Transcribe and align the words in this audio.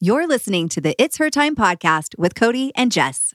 You're 0.00 0.28
listening 0.28 0.68
to 0.68 0.80
the 0.80 0.94
It's 0.96 1.16
Her 1.16 1.28
Time 1.28 1.56
podcast 1.56 2.16
with 2.16 2.36
Cody 2.36 2.70
and 2.76 2.92
Jess. 2.92 3.34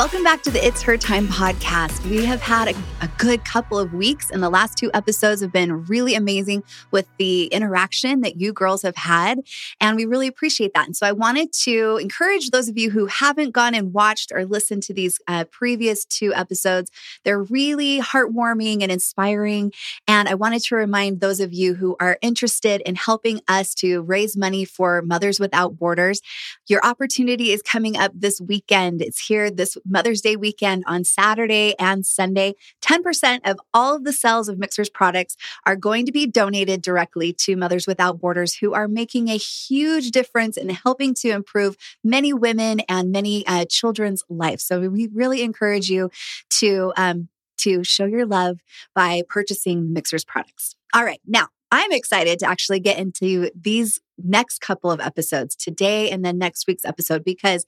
Welcome 0.00 0.24
back 0.24 0.42
to 0.44 0.50
the 0.50 0.66
It's 0.66 0.80
Her 0.80 0.96
Time 0.96 1.28
podcast. 1.28 2.08
We 2.08 2.24
have 2.24 2.40
had 2.40 2.68
a, 2.68 2.74
a, 3.02 3.08
good 3.18 3.44
couple 3.44 3.78
of 3.78 3.92
weeks, 3.92 4.30
and 4.30 4.42
the 4.42 4.48
last 4.48 4.78
two 4.78 4.90
episodes 4.94 5.42
have 5.42 5.52
been 5.52 5.84
really 5.84 6.14
amazing 6.14 6.62
with 6.90 7.06
the 7.18 7.48
interaction 7.48 8.22
that 8.22 8.40
you 8.40 8.54
girls 8.54 8.80
have 8.80 8.96
had. 8.96 9.40
And 9.78 9.98
we 9.98 10.06
really 10.06 10.26
appreciate 10.26 10.72
that. 10.72 10.86
And 10.86 10.96
so 10.96 11.06
I 11.06 11.12
wanted 11.12 11.52
to 11.64 11.98
encourage 11.98 12.48
those 12.48 12.66
of 12.70 12.78
you 12.78 12.88
who 12.88 13.04
haven't 13.08 13.50
gone 13.50 13.74
and 13.74 13.92
watched 13.92 14.32
or 14.34 14.46
listened 14.46 14.84
to 14.84 14.94
these 14.94 15.20
uh, 15.28 15.44
previous 15.50 16.06
two 16.06 16.32
episodes. 16.32 16.90
They're 17.24 17.42
really 17.42 18.00
heartwarming 18.00 18.82
and 18.82 18.90
inspiring. 18.90 19.70
And 20.08 20.30
I 20.30 20.34
wanted 20.34 20.62
to 20.62 20.76
remind 20.76 21.20
those 21.20 21.40
of 21.40 21.52
you 21.52 21.74
who 21.74 21.96
are 22.00 22.16
interested 22.22 22.80
in 22.86 22.94
helping 22.94 23.42
us 23.48 23.74
to 23.74 24.00
raise 24.00 24.34
money 24.34 24.64
for 24.64 25.02
Mothers 25.02 25.38
Without 25.38 25.76
Borders. 25.76 26.22
Your 26.68 26.80
opportunity 26.86 27.52
is 27.52 27.60
coming 27.60 27.98
up 27.98 28.12
this 28.14 28.40
weekend. 28.40 29.02
It's 29.02 29.20
here 29.20 29.50
this 29.50 29.76
Mother's 29.90 30.20
Day 30.20 30.36
weekend 30.36 30.84
on 30.86 31.04
Saturday 31.04 31.74
and 31.78 32.06
Sunday. 32.06 32.54
10% 32.82 33.40
of 33.44 33.58
all 33.74 33.96
of 33.96 34.04
the 34.04 34.12
sales 34.12 34.48
of 34.48 34.58
Mixher's 34.58 34.88
products 34.88 35.36
are 35.66 35.76
going 35.76 36.06
to 36.06 36.12
be 36.12 36.26
donated 36.26 36.82
directly 36.82 37.32
to 37.32 37.56
Mothers 37.56 37.86
Without 37.86 38.20
Borders, 38.20 38.54
who 38.56 38.72
are 38.72 38.88
making 38.88 39.28
a 39.28 39.36
huge 39.36 40.10
difference 40.10 40.56
in 40.56 40.68
helping 40.70 41.14
to 41.14 41.30
improve 41.30 41.76
many 42.04 42.32
women 42.32 42.80
and 42.88 43.12
many 43.12 43.46
uh, 43.46 43.64
children's 43.68 44.22
lives. 44.28 44.64
So 44.64 44.88
we 44.88 45.08
really 45.12 45.42
encourage 45.42 45.90
you 45.90 46.10
to, 46.58 46.92
um, 46.96 47.28
to 47.58 47.84
show 47.84 48.06
your 48.06 48.26
love 48.26 48.60
by 48.94 49.22
purchasing 49.28 49.92
Mixher's 49.92 50.24
products. 50.24 50.76
All 50.94 51.04
right. 51.04 51.20
Now, 51.26 51.48
I'm 51.70 51.92
excited 51.92 52.38
to 52.40 52.46
actually 52.46 52.80
get 52.80 52.98
into 52.98 53.50
these 53.54 54.00
next 54.18 54.60
couple 54.60 54.90
of 54.90 55.00
episodes 55.00 55.56
today 55.56 56.10
and 56.10 56.24
then 56.24 56.38
next 56.38 56.66
week's 56.66 56.84
episode 56.84 57.24
because 57.24 57.66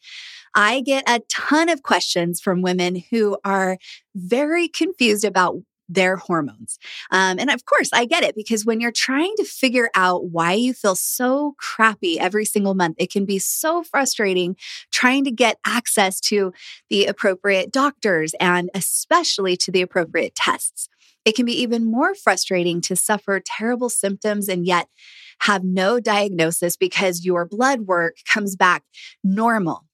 I 0.55 0.81
get 0.81 1.09
a 1.09 1.21
ton 1.31 1.69
of 1.69 1.83
questions 1.83 2.41
from 2.41 2.63
women 2.63 3.03
who 3.11 3.39
are 3.45 3.79
very 4.15 4.69
confused 4.69 5.25
about 5.25 5.57
their 5.89 6.17
hormones. 6.17 6.79
Um, 7.11 7.39
and 7.39 7.51
of 7.51 7.65
course, 7.65 7.91
I 7.93 8.07
get 8.07 8.23
it 8.23 8.35
because 8.35 8.65
when 8.65 8.81
you're 8.81 8.93
trying 8.93 9.35
to 9.37 9.45
figure 9.45 9.91
out 9.95 10.27
why 10.27 10.53
you 10.53 10.73
feel 10.73 10.95
so 10.95 11.55
crappy 11.59 12.19
every 12.19 12.45
single 12.45 12.75
month, 12.75 12.97
it 12.99 13.11
can 13.11 13.25
be 13.25 13.39
so 13.39 13.83
frustrating 13.83 14.57
trying 14.91 15.25
to 15.25 15.31
get 15.31 15.59
access 15.67 16.21
to 16.21 16.53
the 16.89 17.07
appropriate 17.07 17.73
doctors 17.73 18.35
and 18.41 18.71
especially 18.75 19.57
to 19.59 19.71
the 19.71 19.83
appropriate 19.83 20.35
tests. 20.35 20.89
It 21.25 21.35
can 21.35 21.47
be 21.47 21.61
even 21.61 21.85
more 21.85 22.15
frustrating 22.15 22.81
to 22.83 22.97
suffer 22.97 23.41
terrible 23.45 23.89
symptoms 23.89 24.49
and 24.49 24.67
yet 24.67 24.89
have 25.43 25.65
no 25.65 26.01
diagnosis 26.01 26.77
because 26.77 27.25
your 27.25 27.47
blood 27.47 27.83
work 27.83 28.17
comes 28.33 28.57
back 28.57 28.85
normal. 29.23 29.87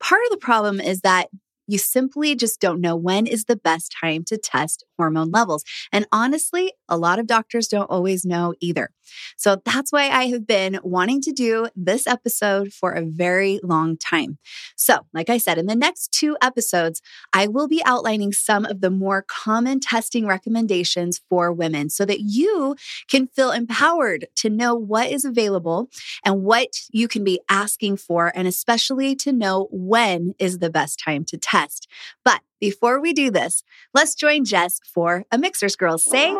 Part 0.00 0.22
of 0.24 0.30
the 0.30 0.38
problem 0.38 0.80
is 0.80 1.00
that 1.02 1.28
you 1.66 1.78
simply 1.78 2.34
just 2.34 2.60
don't 2.60 2.80
know 2.80 2.96
when 2.96 3.26
is 3.26 3.44
the 3.44 3.56
best 3.56 3.94
time 4.00 4.24
to 4.24 4.36
test 4.36 4.84
hormone 4.98 5.30
levels. 5.30 5.62
And 5.92 6.06
honestly, 6.10 6.72
a 6.90 6.98
lot 6.98 7.18
of 7.18 7.26
doctors 7.26 7.68
don't 7.68 7.90
always 7.90 8.24
know 8.24 8.54
either. 8.60 8.90
So 9.36 9.60
that's 9.64 9.92
why 9.92 10.08
I 10.08 10.26
have 10.26 10.46
been 10.46 10.78
wanting 10.82 11.20
to 11.22 11.32
do 11.32 11.68
this 11.74 12.06
episode 12.06 12.72
for 12.72 12.92
a 12.92 13.04
very 13.04 13.60
long 13.62 13.96
time. 13.96 14.38
So, 14.76 15.06
like 15.12 15.30
I 15.30 15.38
said, 15.38 15.58
in 15.58 15.66
the 15.66 15.74
next 15.74 16.12
two 16.12 16.36
episodes, 16.42 17.00
I 17.32 17.46
will 17.46 17.68
be 17.68 17.82
outlining 17.84 18.32
some 18.32 18.64
of 18.64 18.80
the 18.80 18.90
more 18.90 19.24
common 19.26 19.80
testing 19.80 20.26
recommendations 20.26 21.20
for 21.28 21.52
women 21.52 21.90
so 21.90 22.04
that 22.04 22.20
you 22.20 22.76
can 23.08 23.28
feel 23.28 23.50
empowered 23.50 24.26
to 24.36 24.50
know 24.50 24.74
what 24.74 25.10
is 25.10 25.24
available 25.24 25.88
and 26.24 26.42
what 26.42 26.68
you 26.90 27.08
can 27.08 27.24
be 27.24 27.40
asking 27.48 27.96
for, 27.96 28.32
and 28.34 28.46
especially 28.46 29.14
to 29.16 29.32
know 29.32 29.68
when 29.70 30.34
is 30.38 30.58
the 30.58 30.70
best 30.70 31.00
time 31.04 31.24
to 31.24 31.38
test. 31.38 31.88
But 32.24 32.40
before 32.60 33.00
we 33.00 33.12
do 33.12 33.30
this, 33.30 33.64
let's 33.94 34.14
join 34.14 34.44
Jess 34.44 34.80
for 34.84 35.24
a 35.32 35.38
Mixhers 35.38 35.76
Girls 35.76 36.04
Say. 36.04 36.36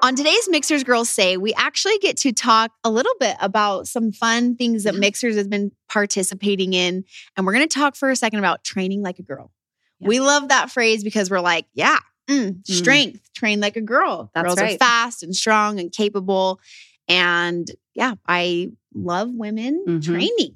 On 0.00 0.14
today's 0.14 0.48
Mixhers 0.48 0.84
Girls 0.84 1.10
Say, 1.10 1.36
we 1.36 1.52
actually 1.54 1.98
get 1.98 2.16
to 2.18 2.32
talk 2.32 2.70
a 2.84 2.90
little 2.90 3.14
bit 3.18 3.36
about 3.40 3.88
some 3.88 4.12
fun 4.12 4.54
things 4.54 4.84
that 4.84 4.94
Mixhers 4.94 5.34
has 5.34 5.48
been 5.48 5.72
participating 5.88 6.72
in. 6.72 7.04
And 7.36 7.44
we're 7.44 7.52
going 7.52 7.68
to 7.68 7.78
talk 7.78 7.96
for 7.96 8.10
a 8.10 8.16
second 8.16 8.38
about 8.38 8.62
training 8.62 9.02
like 9.02 9.18
a 9.18 9.22
girl. 9.22 9.50
Yeah. 9.98 10.08
We 10.08 10.20
love 10.20 10.48
that 10.48 10.70
phrase 10.70 11.02
because 11.02 11.30
we're 11.30 11.40
like, 11.40 11.66
yeah, 11.74 11.98
mm, 12.30 12.62
mm. 12.62 12.66
strength, 12.66 13.16
mm. 13.18 13.34
train 13.34 13.60
like 13.60 13.76
a 13.76 13.80
girl. 13.80 14.30
That's 14.34 14.46
Girls 14.46 14.60
right. 14.60 14.76
are 14.76 14.78
fast 14.78 15.24
and 15.24 15.34
strong 15.34 15.80
and 15.80 15.90
capable. 15.90 16.60
And 17.08 17.68
yeah, 17.94 18.14
I 18.26 18.70
love 18.94 19.30
women 19.32 19.84
mm-hmm. 19.86 20.12
training. 20.12 20.54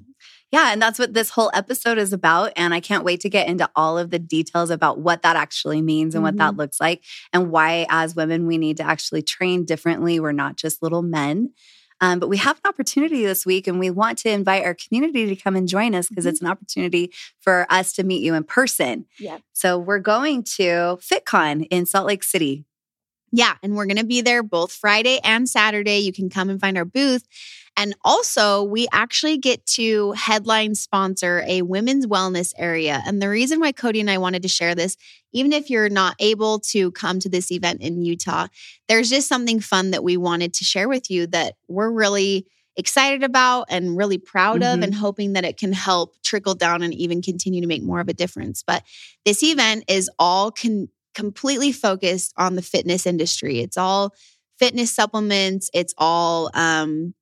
Yeah, 0.53 0.71
and 0.71 0.79
that's 0.79 0.99
what 0.99 1.15
this 1.15 1.31
whole 1.31 1.49
episode 1.55 1.97
is 1.97 2.13
about. 2.13 2.53
And 2.55 2.75
I 2.75 2.79
can't 2.79 3.03
wait 3.03 3.21
to 3.21 3.29
get 3.29 3.47
into 3.47 3.67
all 3.75 3.97
of 3.97 4.11
the 4.11 4.19
details 4.19 4.69
about 4.69 4.99
what 4.99 5.23
that 5.23 5.35
actually 5.35 5.81
means 5.81 6.13
and 6.13 6.19
mm-hmm. 6.19 6.25
what 6.25 6.37
that 6.37 6.51
mm-hmm. 6.51 6.59
looks 6.59 6.79
like, 6.79 7.03
and 7.33 7.49
why, 7.49 7.87
as 7.89 8.15
women, 8.15 8.45
we 8.45 8.59
need 8.59 8.77
to 8.77 8.83
actually 8.83 9.23
train 9.23 9.65
differently. 9.65 10.19
We're 10.19 10.31
not 10.31 10.55
just 10.55 10.83
little 10.83 11.01
men. 11.01 11.53
Um, 12.01 12.19
but 12.19 12.29
we 12.29 12.37
have 12.37 12.57
an 12.57 12.69
opportunity 12.69 13.25
this 13.25 13.47
week, 13.47 13.65
and 13.65 13.79
we 13.79 13.89
want 13.89 14.19
to 14.19 14.29
invite 14.29 14.63
our 14.63 14.75
community 14.75 15.25
to 15.25 15.35
come 15.35 15.55
and 15.55 15.67
join 15.67 15.95
us 15.95 16.07
because 16.07 16.25
mm-hmm. 16.25 16.33
it's 16.33 16.41
an 16.41 16.47
opportunity 16.47 17.11
for 17.39 17.65
us 17.71 17.91
to 17.93 18.03
meet 18.03 18.21
you 18.21 18.35
in 18.35 18.43
person. 18.43 19.07
Yeah. 19.17 19.39
So 19.53 19.79
we're 19.79 19.97
going 19.97 20.43
to 20.57 20.99
FitCon 21.01 21.65
in 21.71 21.87
Salt 21.87 22.05
Lake 22.05 22.23
City. 22.23 22.63
Yeah, 23.35 23.55
and 23.63 23.75
we're 23.75 23.87
going 23.87 23.97
to 23.97 24.05
be 24.05 24.21
there 24.21 24.43
both 24.43 24.71
Friday 24.71 25.19
and 25.23 25.49
Saturday. 25.49 25.97
You 25.97 26.13
can 26.13 26.29
come 26.29 26.51
and 26.51 26.61
find 26.61 26.77
our 26.77 26.85
booth. 26.85 27.27
And 27.75 27.95
also, 28.05 28.61
we 28.61 28.87
actually 28.93 29.39
get 29.39 29.65
to 29.65 30.11
headline 30.11 30.75
sponsor 30.75 31.43
a 31.47 31.63
women's 31.63 32.05
wellness 32.05 32.53
area. 32.55 33.01
And 33.07 33.19
the 33.19 33.29
reason 33.29 33.59
why 33.59 33.71
Cody 33.71 33.99
and 33.99 34.11
I 34.11 34.19
wanted 34.19 34.43
to 34.43 34.47
share 34.47 34.75
this, 34.75 34.95
even 35.31 35.51
if 35.51 35.71
you're 35.71 35.89
not 35.89 36.15
able 36.19 36.59
to 36.59 36.91
come 36.91 37.19
to 37.21 37.29
this 37.29 37.51
event 37.51 37.81
in 37.81 38.03
Utah, 38.03 38.49
there's 38.87 39.09
just 39.09 39.27
something 39.27 39.59
fun 39.59 39.89
that 39.89 40.03
we 40.03 40.15
wanted 40.15 40.53
to 40.53 40.63
share 40.63 40.87
with 40.87 41.09
you 41.09 41.25
that 41.27 41.55
we're 41.67 41.89
really 41.89 42.45
excited 42.75 43.23
about 43.23 43.65
and 43.69 43.97
really 43.97 44.19
proud 44.19 44.61
mm-hmm. 44.61 44.77
of 44.77 44.83
and 44.83 44.93
hoping 44.93 45.33
that 45.33 45.45
it 45.45 45.57
can 45.57 45.73
help 45.73 46.13
trickle 46.21 46.53
down 46.53 46.83
and 46.83 46.93
even 46.93 47.23
continue 47.23 47.61
to 47.61 47.67
make 47.67 47.81
more 47.81 47.99
of 47.99 48.09
a 48.09 48.13
difference. 48.13 48.61
But 48.61 48.83
this 49.25 49.41
event 49.41 49.85
is 49.87 50.07
all 50.19 50.51
con- 50.51 50.89
completely 51.13 51.71
focused 51.71 52.33
on 52.37 52.55
the 52.55 52.61
fitness 52.61 53.05
industry. 53.05 53.59
It's 53.59 53.77
all 53.77 54.13
fitness 54.59 54.91
supplements, 54.91 55.69
it's 55.73 55.93
all 55.97 56.49
um, 56.53 57.13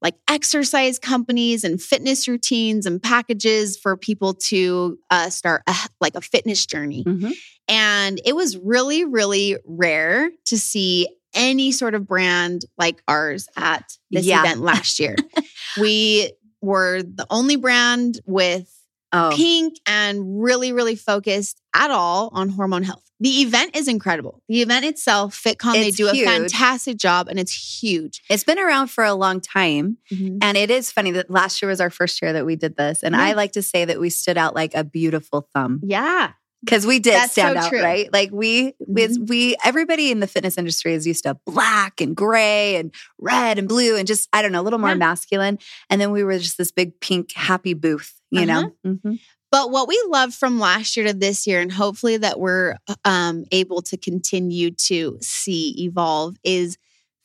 like 0.00 0.14
exercise 0.28 0.98
companies 0.98 1.64
and 1.64 1.80
fitness 1.80 2.28
routines 2.28 2.86
and 2.86 3.02
packages 3.02 3.76
for 3.76 3.96
people 3.96 4.34
to 4.34 4.98
uh, 5.10 5.30
start 5.30 5.62
a, 5.66 5.74
like 6.00 6.14
a 6.14 6.20
fitness 6.20 6.66
journey. 6.66 7.04
Mm-hmm. 7.04 7.30
And 7.68 8.20
it 8.24 8.34
was 8.34 8.56
really, 8.56 9.04
really 9.04 9.56
rare 9.64 10.30
to 10.46 10.58
see 10.58 11.08
any 11.34 11.72
sort 11.72 11.94
of 11.94 12.06
brand 12.06 12.64
like 12.78 13.02
ours 13.06 13.48
at 13.56 13.84
this 14.10 14.24
yeah. 14.24 14.40
event 14.40 14.60
last 14.60 14.98
year. 14.98 15.16
we 15.80 16.32
were 16.60 17.02
the 17.02 17.26
only 17.30 17.56
brand 17.56 18.20
with 18.24 18.72
oh. 19.12 19.32
pink 19.34 19.74
and 19.86 20.42
really, 20.42 20.72
really 20.72 20.96
focused 20.96 21.60
at 21.74 21.90
all 21.90 22.30
on 22.32 22.48
hormone 22.48 22.82
health. 22.82 23.07
The 23.20 23.42
event 23.42 23.76
is 23.76 23.88
incredible. 23.88 24.42
The 24.48 24.62
event 24.62 24.84
itself, 24.84 25.42
FitCon, 25.42 25.74
it's 25.74 25.84
they 25.84 25.90
do 25.90 26.10
huge. 26.12 26.26
a 26.26 26.30
fantastic 26.30 26.96
job 26.96 27.28
and 27.28 27.38
it's 27.38 27.82
huge. 27.82 28.22
It's 28.30 28.44
been 28.44 28.58
around 28.58 28.88
for 28.88 29.02
a 29.02 29.14
long 29.14 29.40
time. 29.40 29.98
Mm-hmm. 30.12 30.38
And 30.40 30.56
it 30.56 30.70
is 30.70 30.92
funny 30.92 31.10
that 31.12 31.28
last 31.28 31.60
year 31.60 31.68
was 31.68 31.80
our 31.80 31.90
first 31.90 32.22
year 32.22 32.32
that 32.32 32.46
we 32.46 32.54
did 32.54 32.76
this. 32.76 33.02
And 33.02 33.16
I 33.16 33.32
like 33.32 33.52
to 33.52 33.62
say 33.62 33.84
that 33.84 33.98
we 33.98 34.10
stood 34.10 34.38
out 34.38 34.54
like 34.54 34.74
a 34.74 34.84
beautiful 34.84 35.48
thumb. 35.52 35.80
Yeah. 35.82 36.32
Because 36.64 36.86
we 36.86 36.98
did 36.98 37.14
That's 37.14 37.32
stand 37.32 37.56
so 37.56 37.64
out, 37.64 37.68
true. 37.70 37.82
right? 37.82 38.12
Like 38.12 38.30
we, 38.32 38.72
mm-hmm. 38.82 39.24
we, 39.26 39.56
everybody 39.64 40.10
in 40.10 40.18
the 40.20 40.26
fitness 40.26 40.58
industry 40.58 40.92
is 40.94 41.06
used 41.06 41.22
to 41.22 41.36
black 41.46 42.00
and 42.00 42.16
gray 42.16 42.76
and 42.76 42.92
red 43.18 43.58
and 43.58 43.68
blue 43.68 43.96
and 43.96 44.08
just, 44.08 44.28
I 44.32 44.42
don't 44.42 44.50
know, 44.50 44.60
a 44.60 44.62
little 44.62 44.80
more 44.80 44.90
yeah. 44.90 44.96
masculine. 44.96 45.58
And 45.88 46.00
then 46.00 46.10
we 46.10 46.24
were 46.24 46.36
just 46.38 46.58
this 46.58 46.72
big 46.72 46.98
pink 47.00 47.32
happy 47.32 47.74
booth, 47.74 48.12
you 48.30 48.42
uh-huh. 48.42 48.70
know? 48.84 49.18
But 49.50 49.70
what 49.70 49.88
we 49.88 50.02
love 50.08 50.34
from 50.34 50.60
last 50.60 50.96
year 50.96 51.06
to 51.06 51.14
this 51.14 51.46
year, 51.46 51.60
and 51.60 51.72
hopefully 51.72 52.18
that 52.18 52.38
we're 52.38 52.76
um, 53.04 53.44
able 53.50 53.80
to 53.82 53.96
continue 53.96 54.70
to 54.72 55.18
see 55.20 55.74
evolve, 55.84 56.36
is 56.44 56.76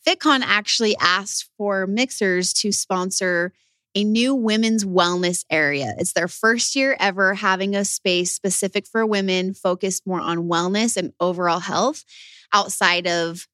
FitCon 0.07 0.41
actually 0.43 0.95
asked 0.97 1.49
for 1.57 1.85
Mixhers 1.85 2.53
to 2.61 2.71
sponsor 2.71 3.51
a 3.95 4.03
new 4.03 4.33
women's 4.33 4.85
wellness 4.85 5.45
area. 5.49 5.93
It's 5.97 6.13
their 6.13 6.27
first 6.27 6.75
year 6.75 6.95
ever 6.99 7.33
having 7.33 7.75
a 7.75 7.85
space 7.85 8.31
specific 8.31 8.87
for 8.87 9.05
women 9.05 9.53
focused 9.53 10.07
more 10.07 10.19
on 10.19 10.49
wellness 10.49 10.97
and 10.97 11.13
overall 11.19 11.59
health 11.59 12.03
outside 12.53 13.05
of 13.05 13.47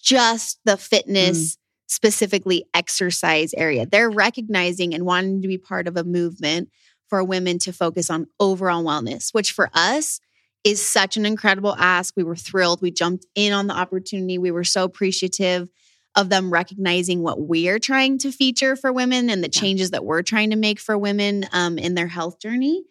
just 0.00 0.60
the 0.64 0.76
fitness. 0.76 1.54
Mm. 1.54 1.58
Specifically, 1.90 2.66
exercise 2.74 3.54
area. 3.54 3.86
They're 3.86 4.10
recognizing 4.10 4.92
and 4.92 5.06
wanting 5.06 5.40
to 5.40 5.48
be 5.48 5.56
part 5.56 5.88
of 5.88 5.96
a 5.96 6.04
movement 6.04 6.68
for 7.08 7.22
women 7.24 7.58
to 7.60 7.72
focus 7.72 8.10
on 8.10 8.26
overall 8.38 8.84
wellness, 8.84 9.32
which 9.32 9.52
for 9.52 9.70
us 9.74 10.20
is 10.64 10.84
such 10.84 11.16
an 11.16 11.24
incredible 11.24 11.74
ask. 11.76 12.14
We 12.16 12.24
were 12.24 12.36
thrilled. 12.36 12.82
We 12.82 12.90
jumped 12.90 13.26
in 13.34 13.52
on 13.52 13.66
the 13.66 13.74
opportunity. 13.74 14.38
We 14.38 14.50
were 14.50 14.64
so 14.64 14.84
appreciative 14.84 15.68
of 16.16 16.30
them 16.30 16.50
recognizing 16.52 17.22
what 17.22 17.40
we're 17.40 17.78
trying 17.78 18.18
to 18.18 18.32
feature 18.32 18.74
for 18.74 18.92
women 18.92 19.30
and 19.30 19.42
the 19.42 19.48
changes 19.48 19.90
that 19.92 20.04
we're 20.04 20.22
trying 20.22 20.50
to 20.50 20.56
make 20.56 20.80
for 20.80 20.98
women 20.98 21.46
um, 21.52 21.78
in 21.78 21.94
their 21.94 22.08
health 22.08 22.40
journey. 22.40 22.84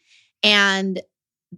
And 0.43 1.01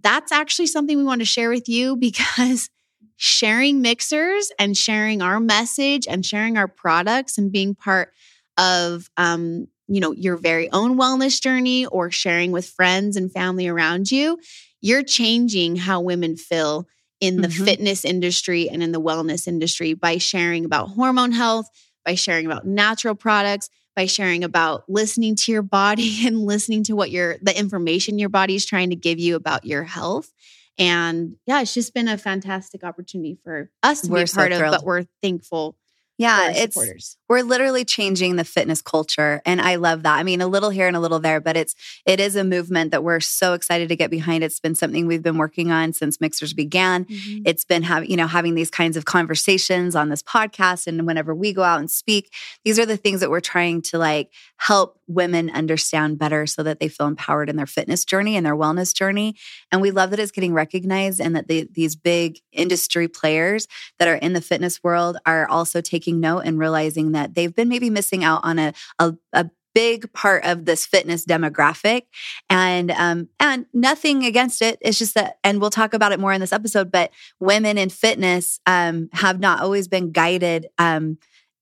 that's 0.00 0.32
actually 0.32 0.66
something 0.66 0.96
we 0.96 1.04
want 1.04 1.20
to 1.20 1.26
share 1.26 1.50
with 1.50 1.68
you 1.68 1.96
because 1.96 2.70
sharing 3.16 3.82
Mixhers 3.82 4.50
and 4.58 4.76
sharing 4.76 5.22
our 5.22 5.38
message 5.38 6.06
and 6.08 6.24
sharing 6.24 6.56
our 6.56 6.68
products 6.68 7.38
and 7.38 7.52
being 7.52 7.74
part 7.74 8.12
of 8.56 9.08
um, 9.16 9.68
you 9.90 10.00
know 10.00 10.12
your 10.12 10.36
very 10.36 10.70
own 10.72 10.96
wellness 10.96 11.40
journey 11.42 11.84
or 11.86 12.10
sharing 12.10 12.52
with 12.52 12.66
friends 12.68 13.16
and 13.16 13.30
family 13.32 13.68
around 13.68 14.10
you 14.10 14.38
you're 14.80 15.02
changing 15.02 15.76
how 15.76 16.00
women 16.00 16.36
feel 16.36 16.86
in 17.20 17.42
the 17.42 17.48
Mhm. 17.48 17.64
fitness 17.66 18.04
industry 18.04 18.70
and 18.70 18.82
in 18.82 18.92
the 18.92 19.00
wellness 19.00 19.46
industry 19.46 19.92
by 19.92 20.16
sharing 20.16 20.64
about 20.64 20.88
hormone 20.90 21.32
health 21.32 21.66
by 22.06 22.14
sharing 22.14 22.46
about 22.46 22.66
natural 22.66 23.14
products 23.14 23.68
by 23.96 24.06
sharing 24.06 24.44
about 24.44 24.84
listening 24.88 25.34
to 25.34 25.52
your 25.52 25.62
body 25.62 26.20
and 26.26 26.38
listening 26.46 26.84
to 26.84 26.94
what 26.94 27.10
your 27.10 27.36
the 27.42 27.58
information 27.58 28.18
your 28.18 28.28
body 28.30 28.54
is 28.54 28.64
trying 28.64 28.90
to 28.90 28.96
give 28.96 29.18
you 29.18 29.34
about 29.36 29.64
your 29.66 29.82
health 29.84 30.32
and 30.78 31.34
yeah 31.46 31.60
it's 31.60 31.74
just 31.74 31.92
been 31.92 32.08
a 32.08 32.16
fantastic 32.16 32.84
opportunity 32.84 33.36
for 33.42 33.70
us 33.82 34.02
to 34.02 34.06
be 34.06 34.12
We're 34.14 34.22
a 34.22 34.26
so 34.28 34.36
part 34.36 34.52
of 34.52 34.70
but 34.70 34.84
we're 34.84 35.04
thankful 35.22 35.76
Yeah, 36.20 36.50
it's 36.50 36.74
supporters 36.74 37.16
we're 37.30 37.42
literally 37.42 37.84
changing 37.84 38.34
the 38.34 38.42
fitness 38.42 38.82
culture 38.82 39.40
and 39.46 39.60
I 39.60 39.76
love 39.76 40.02
that. 40.02 40.18
I 40.18 40.24
mean, 40.24 40.40
a 40.40 40.48
little 40.48 40.70
here 40.70 40.88
and 40.88 40.96
a 40.96 41.00
little 41.00 41.20
there, 41.20 41.40
but 41.40 41.56
it's 41.56 41.76
it 42.04 42.18
is 42.18 42.34
a 42.34 42.42
movement 42.42 42.90
that 42.90 43.04
we're 43.04 43.20
so 43.20 43.54
excited 43.54 43.88
to 43.88 43.94
get 43.94 44.10
behind. 44.10 44.42
It's 44.42 44.58
been 44.58 44.74
something 44.74 45.06
we've 45.06 45.22
been 45.22 45.38
working 45.38 45.70
on 45.70 45.92
since 45.92 46.18
Mixhers 46.18 46.56
began. 46.56 47.04
Mm-hmm. 47.04 47.42
It's 47.46 47.64
been 47.64 47.84
having, 47.84 48.10
you 48.10 48.16
know, 48.16 48.26
having 48.26 48.56
these 48.56 48.68
kinds 48.68 48.96
of 48.96 49.04
conversations 49.04 49.94
on 49.94 50.08
this 50.08 50.24
podcast 50.24 50.88
and 50.88 51.06
whenever 51.06 51.32
we 51.32 51.52
go 51.52 51.62
out 51.62 51.78
and 51.78 51.88
speak, 51.88 52.32
these 52.64 52.80
are 52.80 52.86
the 52.86 52.96
things 52.96 53.20
that 53.20 53.30
we're 53.30 53.38
trying 53.38 53.80
to 53.82 53.98
like 53.98 54.32
help 54.56 54.98
women 55.06 55.50
understand 55.50 56.18
better 56.18 56.46
so 56.46 56.64
that 56.64 56.80
they 56.80 56.88
feel 56.88 57.06
empowered 57.06 57.48
in 57.48 57.56
their 57.56 57.66
fitness 57.66 58.04
journey 58.04 58.36
and 58.36 58.44
their 58.44 58.56
wellness 58.56 58.92
journey. 58.92 59.36
And 59.70 59.80
we 59.80 59.92
love 59.92 60.10
that 60.10 60.18
it's 60.18 60.32
getting 60.32 60.52
recognized 60.52 61.20
and 61.20 61.36
that 61.36 61.46
the, 61.46 61.68
these 61.72 61.94
big 61.94 62.40
industry 62.52 63.06
players 63.06 63.68
that 64.00 64.08
are 64.08 64.16
in 64.16 64.32
the 64.32 64.40
fitness 64.40 64.82
world 64.82 65.16
are 65.24 65.48
also 65.48 65.80
taking 65.80 66.09
note 66.12 66.40
and 66.40 66.58
realizing 66.58 67.12
that 67.12 67.34
they've 67.34 67.54
been 67.54 67.68
maybe 67.68 67.90
missing 67.90 68.24
out 68.24 68.40
on 68.44 68.58
a, 68.58 68.72
a, 68.98 69.14
a 69.32 69.50
big 69.74 70.12
part 70.12 70.44
of 70.44 70.64
this 70.64 70.86
fitness 70.86 71.24
demographic. 71.24 72.02
And 72.48 72.90
um 72.90 73.28
and 73.38 73.66
nothing 73.72 74.24
against 74.24 74.62
it. 74.62 74.78
It's 74.80 74.98
just 74.98 75.14
that 75.14 75.38
and 75.44 75.60
we'll 75.60 75.70
talk 75.70 75.94
about 75.94 76.12
it 76.12 76.20
more 76.20 76.32
in 76.32 76.40
this 76.40 76.52
episode 76.52 76.90
but 76.90 77.10
women 77.38 77.78
in 77.78 77.88
fitness 77.88 78.60
um 78.66 79.08
have 79.12 79.40
not 79.40 79.60
always 79.60 79.88
been 79.88 80.12
guided 80.12 80.66
um 80.78 81.18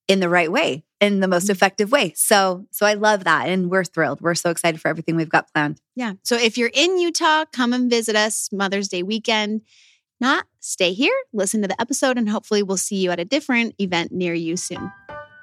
in 0.07 0.21
the 0.21 0.29
right 0.29 0.51
way 0.51 0.85
in 1.01 1.21
the 1.21 1.29
most 1.29 1.51
effective 1.51 1.93
way. 1.93 2.13
So 2.17 2.67
so 2.71 2.87
i 2.87 2.95
love 2.95 3.25
that 3.25 3.49
and 3.49 3.71
we're 3.71 3.85
thrilled. 3.85 4.21
We're 4.21 4.35
so 4.35 4.51
excited 4.51 4.81
for 4.81 4.89
everything 4.89 5.17
we've 5.17 5.29
got 5.29 5.53
planned. 5.53 5.81
Yeah. 5.95 6.15
So 6.25 6.37
if 6.37 6.57
you're 6.57 6.71
in 6.73 6.99
Utah, 6.99 7.45
come 7.53 7.73
and 7.73 7.91
visit 7.91 8.17
us 8.17 8.49
Mother's 8.53 8.89
Day 8.89 9.03
weekend. 9.03 9.63
Not 10.21 10.47
stay 10.61 10.93
here, 10.93 11.15
listen 11.33 11.63
to 11.63 11.69
the 11.69 11.81
episode, 11.81 12.19
and 12.19 12.29
hopefully 12.29 12.63
we'll 12.63 12.77
see 12.77 12.97
you 12.97 13.11
at 13.11 13.21
a 13.21 13.25
different 13.25 13.75
event 13.79 14.11
near 14.11 14.35
you 14.35 14.57
soon. 14.57 14.91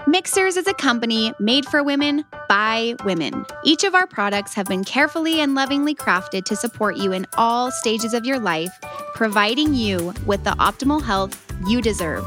Mixhers 0.07 0.55
is 0.55 0.67
a 0.67 0.73
company 0.73 1.33
made 1.39 1.65
for 1.65 1.81
women 1.81 2.25
by 2.47 2.95
women. 3.05 3.43
Each 3.63 3.83
of 3.83 3.95
our 3.95 4.05
products 4.05 4.53
have 4.53 4.67
been 4.67 4.83
carefully 4.83 5.39
and 5.39 5.55
lovingly 5.55 5.95
crafted 5.95 6.45
to 6.45 6.55
support 6.55 6.97
you 6.97 7.11
in 7.11 7.25
all 7.37 7.71
stages 7.71 8.13
of 8.13 8.23
your 8.23 8.37
life, 8.37 8.71
providing 9.15 9.73
you 9.73 10.13
with 10.27 10.43
the 10.43 10.51
optimal 10.51 11.01
health 11.01 11.41
you 11.67 11.81
deserve. 11.81 12.23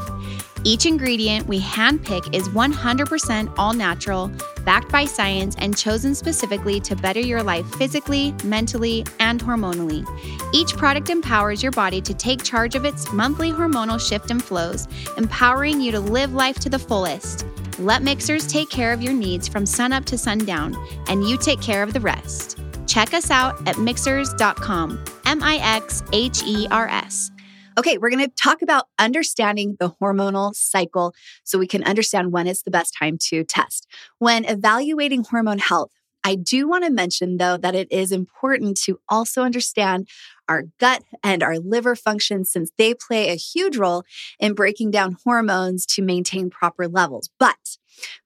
Each 0.65 0.85
ingredient 0.85 1.47
we 1.47 1.61
handpick 1.61 2.35
is 2.35 2.49
100% 2.49 3.53
all 3.57 3.73
natural, 3.73 4.29
backed 4.65 4.91
by 4.91 5.05
science, 5.05 5.55
and 5.57 5.77
chosen 5.77 6.13
specifically 6.13 6.81
to 6.81 6.97
better 6.97 7.21
your 7.21 7.41
life 7.41 7.65
physically, 7.75 8.35
mentally, 8.43 9.05
and 9.19 9.41
hormonally. 9.41 10.05
Each 10.53 10.75
product 10.75 11.09
empowers 11.09 11.63
your 11.63 11.71
body 11.71 12.01
to 12.01 12.13
take 12.13 12.43
charge 12.43 12.75
of 12.75 12.83
its 12.83 13.11
monthly 13.13 13.51
hormonal 13.51 13.99
shift 13.99 14.31
and 14.31 14.43
flows, 14.43 14.87
empowering 15.17 15.79
you 15.79 15.91
to 15.93 15.99
live 15.99 16.33
life 16.33 16.59
to 16.59 16.69
the 16.69 16.79
fullest. 16.79 17.45
Let 17.79 18.01
Mixhers 18.01 18.49
take 18.51 18.69
care 18.69 18.91
of 18.91 19.01
your 19.01 19.13
needs 19.13 19.47
from 19.47 19.65
sunup 19.65 20.03
to 20.05 20.17
sundown, 20.17 20.75
and 21.07 21.23
you 21.23 21.37
take 21.37 21.61
care 21.61 21.83
of 21.83 21.93
the 21.93 22.01
rest. 22.01 22.59
Check 22.85 23.13
us 23.13 23.31
out 23.31 23.65
at 23.65 23.75
mixhers.com. 23.75 25.05
M 25.25 25.41
I 25.41 25.57
X 25.77 26.03
H 26.11 26.43
E 26.45 26.67
R 26.69 26.89
S. 26.89 27.31
Okay, 27.77 27.97
we're 27.97 28.09
going 28.09 28.25
to 28.25 28.35
talk 28.35 28.61
about 28.61 28.87
understanding 28.97 29.77
the 29.79 29.91
hormonal 30.01 30.53
cycle 30.53 31.13
so 31.43 31.57
we 31.57 31.67
can 31.67 31.83
understand 31.83 32.31
when 32.31 32.47
it's 32.47 32.63
the 32.63 32.71
best 32.71 32.95
time 32.97 33.17
to 33.29 33.43
test. 33.43 33.87
When 34.17 34.43
evaluating 34.45 35.23
hormone 35.23 35.59
health, 35.59 35.91
I 36.23 36.35
do 36.35 36.67
want 36.67 36.83
to 36.83 36.91
mention 36.91 37.37
though 37.37 37.57
that 37.57 37.75
it 37.75 37.89
is 37.91 38.11
important 38.11 38.77
to 38.81 38.99
also 39.07 39.43
understand 39.43 40.09
our 40.49 40.63
gut 40.79 41.03
and 41.23 41.41
our 41.41 41.57
liver 41.57 41.95
function 41.95 42.43
since 42.43 42.71
they 42.77 42.93
play 42.93 43.29
a 43.29 43.35
huge 43.35 43.77
role 43.77 44.03
in 44.39 44.53
breaking 44.53 44.91
down 44.91 45.17
hormones 45.23 45.85
to 45.85 46.01
maintain 46.01 46.49
proper 46.49 46.87
levels. 46.87 47.29
But 47.39 47.77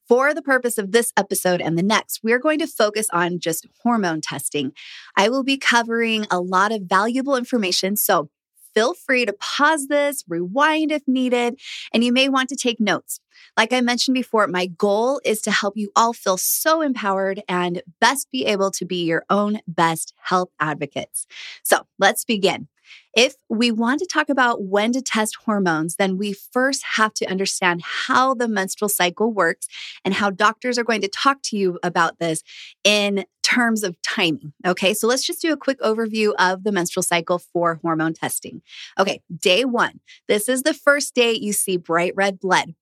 for 0.07 0.33
the 0.33 0.41
purpose 0.41 0.77
of 0.77 0.91
this 0.91 1.11
episode 1.17 1.61
and 1.61 1.77
the 1.77 1.83
next, 1.83 2.21
we're 2.23 2.39
going 2.39 2.59
to 2.59 2.67
focus 2.67 3.07
on 3.13 3.39
just 3.39 3.67
hormone 3.83 4.21
testing. 4.21 4.73
I 5.15 5.29
will 5.29 5.43
be 5.43 5.57
covering 5.57 6.25
a 6.31 6.39
lot 6.39 6.71
of 6.71 6.83
valuable 6.83 7.35
information. 7.35 7.95
So 7.95 8.29
feel 8.73 8.93
free 8.93 9.25
to 9.25 9.33
pause 9.33 9.87
this, 9.87 10.23
rewind 10.27 10.91
if 10.91 11.03
needed, 11.07 11.59
and 11.93 12.03
you 12.03 12.11
may 12.11 12.29
want 12.29 12.49
to 12.49 12.55
take 12.55 12.79
notes. 12.79 13.19
Like 13.57 13.73
I 13.73 13.81
mentioned 13.81 14.15
before, 14.15 14.47
my 14.47 14.67
goal 14.67 15.21
is 15.23 15.41
to 15.41 15.51
help 15.51 15.75
you 15.77 15.91
all 15.95 16.13
feel 16.13 16.37
so 16.37 16.81
empowered 16.81 17.41
and 17.47 17.81
best 17.99 18.29
be 18.31 18.45
able 18.45 18.71
to 18.71 18.85
be 18.85 19.03
your 19.03 19.25
own 19.29 19.59
best 19.67 20.13
health 20.17 20.49
advocates. 20.59 21.25
So 21.63 21.85
let's 21.99 22.25
begin. 22.25 22.67
If 23.15 23.35
we 23.49 23.71
want 23.71 23.99
to 23.99 24.07
talk 24.11 24.29
about 24.29 24.63
when 24.63 24.91
to 24.93 25.01
test 25.01 25.37
hormones, 25.45 25.95
then 25.97 26.17
we 26.17 26.33
first 26.33 26.83
have 26.95 27.13
to 27.15 27.29
understand 27.29 27.81
how 27.83 28.33
the 28.33 28.47
menstrual 28.47 28.89
cycle 28.89 29.31
works 29.31 29.67
and 30.03 30.13
how 30.13 30.29
doctors 30.29 30.77
are 30.77 30.83
going 30.83 31.01
to 31.01 31.07
talk 31.07 31.41
to 31.43 31.57
you 31.57 31.79
about 31.83 32.19
this 32.19 32.43
in 32.83 33.25
terms 33.43 33.83
of 33.83 33.95
timing. 34.01 34.53
Okay, 34.65 34.93
so 34.93 35.07
let's 35.07 35.25
just 35.25 35.41
do 35.41 35.53
a 35.53 35.57
quick 35.57 35.79
overview 35.81 36.33
of 36.39 36.63
the 36.63 36.71
menstrual 36.71 37.03
cycle 37.03 37.37
for 37.37 37.79
hormone 37.81 38.13
testing. 38.13 38.61
Okay, 38.97 39.21
day 39.39 39.65
one. 39.65 39.99
This 40.27 40.49
is 40.49 40.63
the 40.63 40.73
first 40.73 41.13
day 41.13 41.33
you 41.33 41.53
see 41.53 41.77
bright 41.77 42.13
red 42.15 42.39
blood. 42.39 42.73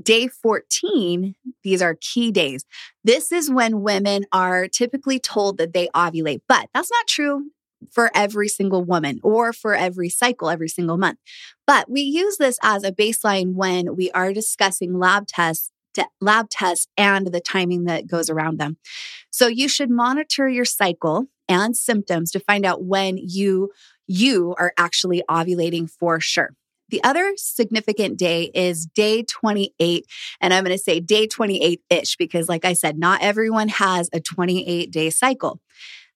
Day 0.00 0.28
14, 0.28 1.34
these 1.62 1.82
are 1.82 1.96
key 2.00 2.32
days. 2.32 2.64
This 3.04 3.30
is 3.30 3.50
when 3.50 3.82
women 3.82 4.24
are 4.32 4.66
typically 4.66 5.18
told 5.18 5.58
that 5.58 5.72
they 5.72 5.88
ovulate, 5.94 6.40
but 6.48 6.68
that's 6.72 6.90
not 6.90 7.06
true 7.06 7.50
for 7.90 8.10
every 8.14 8.48
single 8.48 8.84
woman 8.84 9.20
or 9.22 9.52
for 9.52 9.74
every 9.74 10.08
cycle, 10.08 10.50
every 10.50 10.68
single 10.68 10.96
month. 10.96 11.18
But 11.66 11.90
we 11.90 12.00
use 12.00 12.36
this 12.36 12.58
as 12.62 12.84
a 12.84 12.92
baseline 12.92 13.54
when 13.54 13.96
we 13.96 14.10
are 14.12 14.32
discussing 14.32 14.98
lab 14.98 15.26
tests 15.26 15.70
lab 16.20 16.48
tests 16.50 16.88
and 16.96 17.28
the 17.28 17.40
timing 17.40 17.84
that 17.84 18.06
goes 18.06 18.28
around 18.28 18.58
them. 18.58 18.76
So 19.30 19.46
you 19.46 19.68
should 19.68 19.90
monitor 19.90 20.48
your 20.48 20.64
cycle 20.64 21.26
and 21.48 21.76
symptoms 21.76 22.30
to 22.32 22.40
find 22.40 22.64
out 22.64 22.82
when 22.82 23.16
you 23.16 23.70
you 24.06 24.54
are 24.58 24.72
actually 24.76 25.22
ovulating 25.30 25.88
for 25.88 26.20
sure. 26.20 26.54
The 26.90 27.02
other 27.02 27.32
significant 27.36 28.18
day 28.18 28.50
is 28.54 28.86
day 28.86 29.22
28. 29.22 30.04
And 30.40 30.52
I'm 30.52 30.64
going 30.64 30.76
to 30.76 30.82
say 30.82 31.00
day 31.00 31.26
28 31.26 31.80
ish 31.88 32.16
because, 32.16 32.48
like 32.48 32.66
I 32.66 32.74
said, 32.74 32.98
not 32.98 33.22
everyone 33.22 33.68
has 33.68 34.10
a 34.12 34.20
28 34.20 34.90
day 34.90 35.10
cycle. 35.10 35.60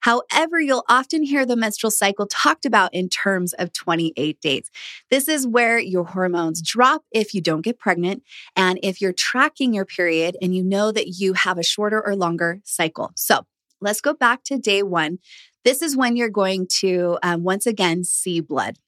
However, 0.00 0.60
you'll 0.60 0.84
often 0.88 1.22
hear 1.22 1.44
the 1.44 1.56
menstrual 1.56 1.90
cycle 1.90 2.26
talked 2.26 2.64
about 2.64 2.94
in 2.94 3.08
terms 3.08 3.52
of 3.54 3.72
28 3.72 4.40
days. 4.40 4.70
This 5.10 5.28
is 5.28 5.46
where 5.46 5.78
your 5.78 6.04
hormones 6.04 6.62
drop 6.62 7.02
if 7.12 7.34
you 7.34 7.40
don't 7.40 7.62
get 7.62 7.78
pregnant 7.78 8.22
and 8.56 8.78
if 8.82 9.00
you're 9.00 9.12
tracking 9.12 9.74
your 9.74 9.84
period 9.84 10.36
and 10.40 10.54
you 10.54 10.62
know 10.62 10.92
that 10.92 11.08
you 11.18 11.32
have 11.34 11.58
a 11.58 11.62
shorter 11.62 12.04
or 12.04 12.14
longer 12.14 12.60
cycle. 12.64 13.12
So 13.16 13.46
let's 13.80 14.00
go 14.00 14.14
back 14.14 14.44
to 14.44 14.58
day 14.58 14.82
one. 14.82 15.18
This 15.64 15.82
is 15.82 15.96
when 15.96 16.16
you're 16.16 16.30
going 16.30 16.66
to 16.78 17.18
um, 17.22 17.42
once 17.42 17.66
again 17.66 18.04
see 18.04 18.40
blood. 18.40 18.78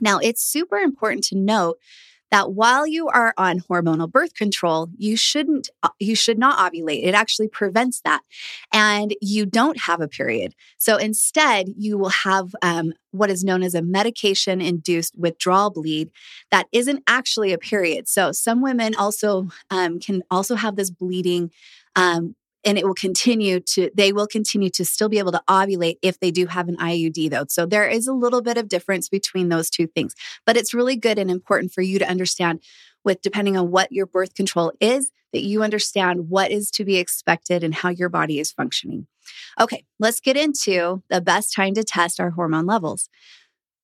Now, 0.00 0.18
it's 0.18 0.42
super 0.42 0.78
important 0.78 1.24
to 1.24 1.36
note 1.36 1.78
that 2.32 2.54
while 2.54 2.86
you 2.86 3.08
are 3.08 3.34
on 3.36 3.60
hormonal 3.60 4.10
birth 4.10 4.34
control, 4.34 4.88
you 4.96 5.16
shouldn't, 5.16 5.68
uh, 5.82 5.90
you 6.00 6.16
should 6.16 6.38
not 6.38 6.58
ovulate. 6.58 7.04
It 7.04 7.14
actually 7.14 7.46
prevents 7.46 8.00
that. 8.00 8.22
And 8.72 9.14
you 9.20 9.44
don't 9.44 9.78
have 9.82 10.00
a 10.00 10.08
period. 10.08 10.54
So 10.78 10.96
instead, 10.96 11.66
you 11.76 11.98
will 11.98 12.08
have 12.08 12.54
um, 12.62 12.94
what 13.10 13.30
is 13.30 13.44
known 13.44 13.62
as 13.62 13.74
a 13.74 13.82
medication 13.82 14.62
induced 14.62 15.14
withdrawal 15.16 15.70
bleed 15.70 16.10
that 16.50 16.68
isn't 16.72 17.04
actually 17.06 17.52
a 17.52 17.58
period. 17.58 18.08
So 18.08 18.32
some 18.32 18.62
women 18.62 18.94
also 18.94 19.48
um, 19.70 20.00
can 20.00 20.22
also 20.30 20.54
have 20.54 20.74
this 20.76 20.90
bleeding. 20.90 21.50
Um, 21.94 22.34
and 22.64 22.78
it 22.78 22.86
will 22.86 22.94
continue 22.94 23.60
to, 23.60 23.90
they 23.94 24.12
will 24.12 24.26
continue 24.26 24.70
to 24.70 24.84
still 24.84 25.08
be 25.08 25.18
able 25.18 25.32
to 25.32 25.42
ovulate 25.48 25.96
if 26.02 26.20
they 26.20 26.30
do 26.30 26.46
have 26.46 26.68
an 26.68 26.76
IUD 26.76 27.30
though. 27.30 27.44
So 27.48 27.66
there 27.66 27.88
is 27.88 28.06
a 28.06 28.12
little 28.12 28.42
bit 28.42 28.56
of 28.56 28.68
difference 28.68 29.08
between 29.08 29.48
those 29.48 29.70
two 29.70 29.86
things, 29.86 30.14
but 30.46 30.56
it's 30.56 30.74
really 30.74 30.96
good 30.96 31.18
and 31.18 31.30
important 31.30 31.72
for 31.72 31.82
you 31.82 31.98
to 31.98 32.08
understand 32.08 32.62
with 33.04 33.22
depending 33.22 33.56
on 33.56 33.70
what 33.70 33.90
your 33.90 34.06
birth 34.06 34.34
control 34.34 34.72
is, 34.80 35.10
that 35.32 35.42
you 35.42 35.62
understand 35.62 36.28
what 36.28 36.50
is 36.50 36.70
to 36.70 36.84
be 36.84 36.96
expected 36.96 37.64
and 37.64 37.74
how 37.74 37.88
your 37.88 38.08
body 38.08 38.38
is 38.38 38.52
functioning. 38.52 39.06
Okay, 39.58 39.84
let's 39.98 40.20
get 40.20 40.36
into 40.36 41.02
the 41.08 41.20
best 41.20 41.54
time 41.54 41.74
to 41.74 41.84
test 41.84 42.20
our 42.20 42.30
hormone 42.30 42.66
levels. 42.66 43.08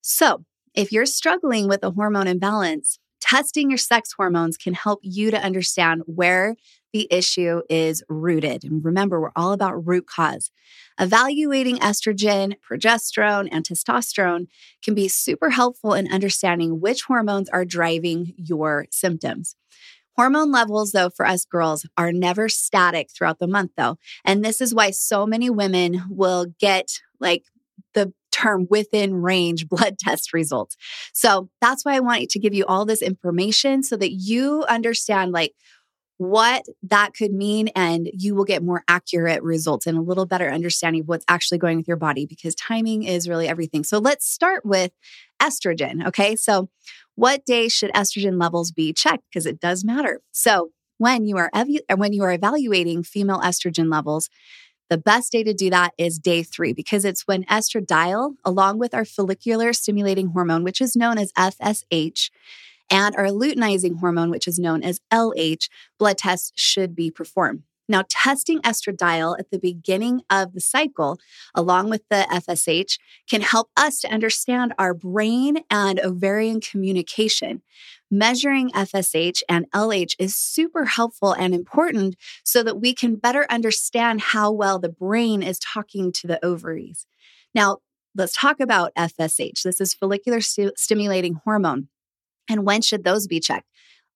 So, 0.00 0.44
if 0.74 0.92
you're 0.92 1.06
struggling 1.06 1.66
with 1.66 1.82
a 1.82 1.90
hormone 1.90 2.28
imbalance, 2.28 2.98
testing 3.28 3.70
your 3.70 3.78
sex 3.78 4.12
hormones 4.12 4.56
can 4.56 4.74
help 4.74 5.00
you 5.02 5.30
to 5.30 5.42
understand 5.42 6.02
where 6.06 6.56
the 6.92 7.06
issue 7.10 7.60
is 7.68 8.02
rooted. 8.08 8.64
And 8.64 8.82
remember, 8.82 9.20
we're 9.20 9.30
all 9.36 9.52
about 9.52 9.86
root 9.86 10.06
cause. 10.06 10.50
Evaluating 10.98 11.76
estrogen, 11.78 12.54
progesterone, 12.58 13.48
and 13.52 13.64
testosterone 13.64 14.46
can 14.82 14.94
be 14.94 15.08
super 15.08 15.50
helpful 15.50 15.92
in 15.92 16.10
understanding 16.10 16.80
which 16.80 17.02
hormones 17.02 17.50
are 17.50 17.66
driving 17.66 18.32
your 18.36 18.86
symptoms. 18.90 19.54
Hormone 20.16 20.50
levels, 20.50 20.92
though, 20.92 21.10
for 21.10 21.26
us 21.26 21.44
girls 21.44 21.86
are 21.96 22.12
never 22.12 22.48
static 22.48 23.10
throughout 23.10 23.38
the 23.38 23.46
month, 23.46 23.72
though. 23.76 23.98
And 24.24 24.42
this 24.42 24.60
is 24.60 24.74
why 24.74 24.90
so 24.90 25.26
many 25.26 25.50
women 25.50 26.02
will 26.08 26.46
get 26.58 27.00
like 27.20 27.44
the 27.94 28.12
term 28.38 28.66
within 28.70 29.14
range 29.14 29.68
blood 29.68 29.98
test 29.98 30.32
results. 30.32 30.76
So 31.12 31.48
that's 31.60 31.84
why 31.84 31.94
I 31.94 32.00
want 32.00 32.30
to 32.30 32.38
give 32.38 32.54
you 32.54 32.64
all 32.66 32.84
this 32.84 33.02
information 33.02 33.82
so 33.82 33.96
that 33.96 34.12
you 34.12 34.64
understand 34.68 35.32
like 35.32 35.54
what 36.18 36.64
that 36.82 37.14
could 37.14 37.32
mean 37.32 37.68
and 37.76 38.10
you 38.12 38.34
will 38.34 38.44
get 38.44 38.62
more 38.62 38.82
accurate 38.88 39.40
results 39.42 39.86
and 39.86 39.96
a 39.96 40.00
little 40.00 40.26
better 40.26 40.50
understanding 40.50 41.02
of 41.02 41.08
what's 41.08 41.24
actually 41.28 41.58
going 41.58 41.76
with 41.78 41.86
your 41.86 41.96
body 41.96 42.26
because 42.26 42.56
timing 42.56 43.04
is 43.04 43.28
really 43.28 43.46
everything. 43.46 43.84
So 43.84 43.98
let's 43.98 44.28
start 44.28 44.66
with 44.66 44.90
estrogen. 45.40 46.04
Okay. 46.08 46.34
So 46.34 46.68
what 47.14 47.46
day 47.46 47.68
should 47.68 47.92
estrogen 47.92 48.40
levels 48.40 48.72
be 48.72 48.92
checked? 48.92 49.24
Because 49.30 49.46
it 49.46 49.60
does 49.60 49.84
matter. 49.84 50.20
So 50.32 50.70
when 50.98 51.24
you 51.24 51.36
are 51.36 51.50
ev- 51.54 51.68
when 51.96 52.12
you 52.12 52.24
are 52.24 52.32
evaluating 52.32 53.04
female 53.04 53.40
estrogen 53.40 53.90
levels, 53.90 54.28
the 54.88 54.98
best 54.98 55.32
day 55.32 55.42
to 55.42 55.52
do 55.52 55.70
that 55.70 55.92
is 55.98 56.18
day 56.18 56.42
three 56.42 56.72
because 56.72 57.04
it's 57.04 57.26
when 57.26 57.44
estradiol, 57.44 58.34
along 58.44 58.78
with 58.78 58.94
our 58.94 59.04
follicular 59.04 59.72
stimulating 59.72 60.28
hormone, 60.28 60.64
which 60.64 60.80
is 60.80 60.96
known 60.96 61.18
as 61.18 61.32
FSH, 61.32 62.30
and 62.90 63.14
our 63.16 63.26
luteinizing 63.26 63.98
hormone, 64.00 64.30
which 64.30 64.48
is 64.48 64.58
known 64.58 64.82
as 64.82 65.00
LH, 65.12 65.68
blood 65.98 66.18
tests 66.18 66.52
should 66.54 66.94
be 66.94 67.10
performed. 67.10 67.64
Now, 67.88 68.04
testing 68.08 68.60
estradiol 68.60 69.38
at 69.38 69.50
the 69.50 69.58
beginning 69.58 70.22
of 70.28 70.52
the 70.52 70.60
cycle, 70.60 71.18
along 71.54 71.88
with 71.88 72.02
the 72.10 72.26
FSH, 72.30 72.98
can 73.28 73.40
help 73.40 73.70
us 73.76 74.00
to 74.00 74.12
understand 74.12 74.74
our 74.78 74.92
brain 74.92 75.58
and 75.70 75.98
ovarian 76.00 76.60
communication. 76.60 77.62
Measuring 78.10 78.70
FSH 78.70 79.42
and 79.48 79.70
LH 79.72 80.14
is 80.18 80.36
super 80.36 80.86
helpful 80.86 81.32
and 81.32 81.54
important 81.54 82.16
so 82.42 82.62
that 82.62 82.80
we 82.80 82.94
can 82.94 83.16
better 83.16 83.46
understand 83.50 84.20
how 84.20 84.50
well 84.50 84.78
the 84.78 84.88
brain 84.88 85.42
is 85.42 85.58
talking 85.58 86.12
to 86.12 86.26
the 86.26 86.42
ovaries. 86.44 87.06
Now, 87.54 87.78
let's 88.14 88.34
talk 88.34 88.60
about 88.60 88.94
FSH. 88.96 89.62
This 89.62 89.80
is 89.80 89.94
follicular 89.94 90.40
st- 90.40 90.78
stimulating 90.78 91.40
hormone. 91.44 91.88
And 92.48 92.64
when 92.64 92.82
should 92.82 93.04
those 93.04 93.26
be 93.26 93.40
checked? 93.40 93.66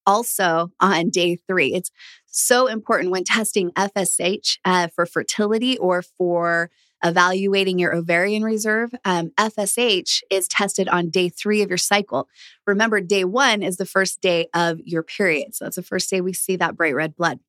Also 0.07 0.71
on 0.81 1.11
day 1.11 1.37
three. 1.37 1.75
It's 1.75 1.91
so 2.27 2.67
important 2.67 3.11
when 3.11 3.25
testing 3.25 3.71
FSH 3.73 4.59
uh, 4.65 4.89
for 4.89 5.07
fertility 5.07 5.79
or 5.79 6.03
for 6.03 6.71
evaluating 7.05 7.79
your 7.79 7.95
ovarian 7.95 8.43
reserve. 8.43 8.93
Um, 9.05 9.33
FSH 9.39 10.23
is 10.31 10.49
tested 10.49 10.89
on 10.89 11.11
day 11.11 11.29
three 11.29 11.63
of 11.63 11.69
your 11.69 11.79
cycle. 11.79 12.29
Remember, 12.67 13.01
day 13.01 13.25
one 13.25 13.63
is 13.63 13.77
the 13.77 13.87
first 13.87 14.21
day 14.21 14.49
of 14.55 14.81
your 14.85 15.03
period. 15.03 15.55
So 15.55 15.65
that's 15.65 15.77
the 15.77 15.83
first 15.83 16.09
day 16.11 16.21
we 16.21 16.33
see 16.33 16.57
that 16.57 16.77
bright 16.77 16.95
red 16.95 17.17
blood. 17.17 17.41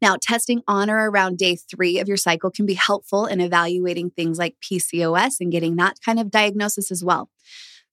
Now, 0.00 0.16
testing 0.20 0.62
on 0.66 0.90
or 0.90 1.10
around 1.10 1.38
day 1.38 1.56
three 1.56 1.98
of 1.98 2.08
your 2.08 2.16
cycle 2.16 2.50
can 2.50 2.66
be 2.66 2.74
helpful 2.74 3.26
in 3.26 3.40
evaluating 3.40 4.10
things 4.10 4.38
like 4.38 4.56
PCOS 4.60 5.36
and 5.40 5.52
getting 5.52 5.76
that 5.76 5.96
kind 6.04 6.20
of 6.20 6.30
diagnosis 6.30 6.90
as 6.90 7.04
well. 7.04 7.30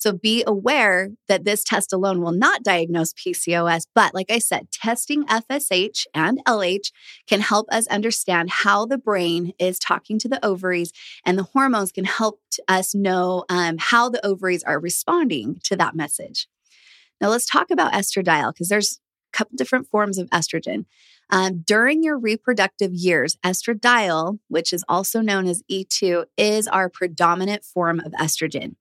So 0.02 0.12
be 0.12 0.44
aware 0.48 1.12
that 1.28 1.46
this 1.46 1.64
test 1.64 1.94
alone 1.94 2.24
will 2.24 2.32
not 2.32 2.64
diagnose 2.64 3.14
PCOS. 3.14 3.86
But 3.94 4.16
like 4.16 4.32
I 4.32 4.40
said, 4.40 4.72
testing 4.72 5.26
FSH 5.26 6.08
and 6.16 6.44
LH 6.46 6.92
can 7.28 7.40
help 7.40 7.68
us 7.72 7.86
understand 7.86 8.50
how 8.50 8.88
the 8.88 8.98
brain 8.98 9.54
is 9.60 9.78
talking 9.78 10.18
to 10.18 10.28
the 10.28 10.44
ovaries, 10.44 10.92
and 11.24 11.38
the 11.38 11.44
hormones 11.44 11.92
can 11.92 12.06
help 12.06 12.42
us 12.68 12.96
know 12.96 13.46
um, 13.48 13.78
how 13.78 14.10
the 14.10 14.26
ovaries 14.26 14.64
are 14.64 14.80
responding 14.80 15.60
to 15.66 15.76
that 15.76 15.96
message. 15.96 16.48
Now, 17.22 17.30
let's 17.30 17.46
talk 17.46 17.70
about 17.70 17.94
estradiol 17.94 18.56
because 18.56 18.70
there's 18.70 19.00
a 19.32 19.38
couple 19.38 19.56
different 19.56 19.88
forms 19.88 20.18
of 20.18 20.28
estrogen. 20.32 20.86
Um, 21.30 21.62
during 21.64 22.02
your 22.02 22.18
reproductive 22.18 22.92
years, 22.92 23.38
estradiol, 23.46 24.40
which 24.48 24.74
is 24.74 24.84
also 24.90 25.22
known 25.22 25.46
as 25.46 25.62
E2, 25.70 26.26
is 26.38 26.68
our 26.68 26.90
predominant 26.90 27.64
form 27.64 28.00
of 28.00 28.14
estrogen. 28.14 28.78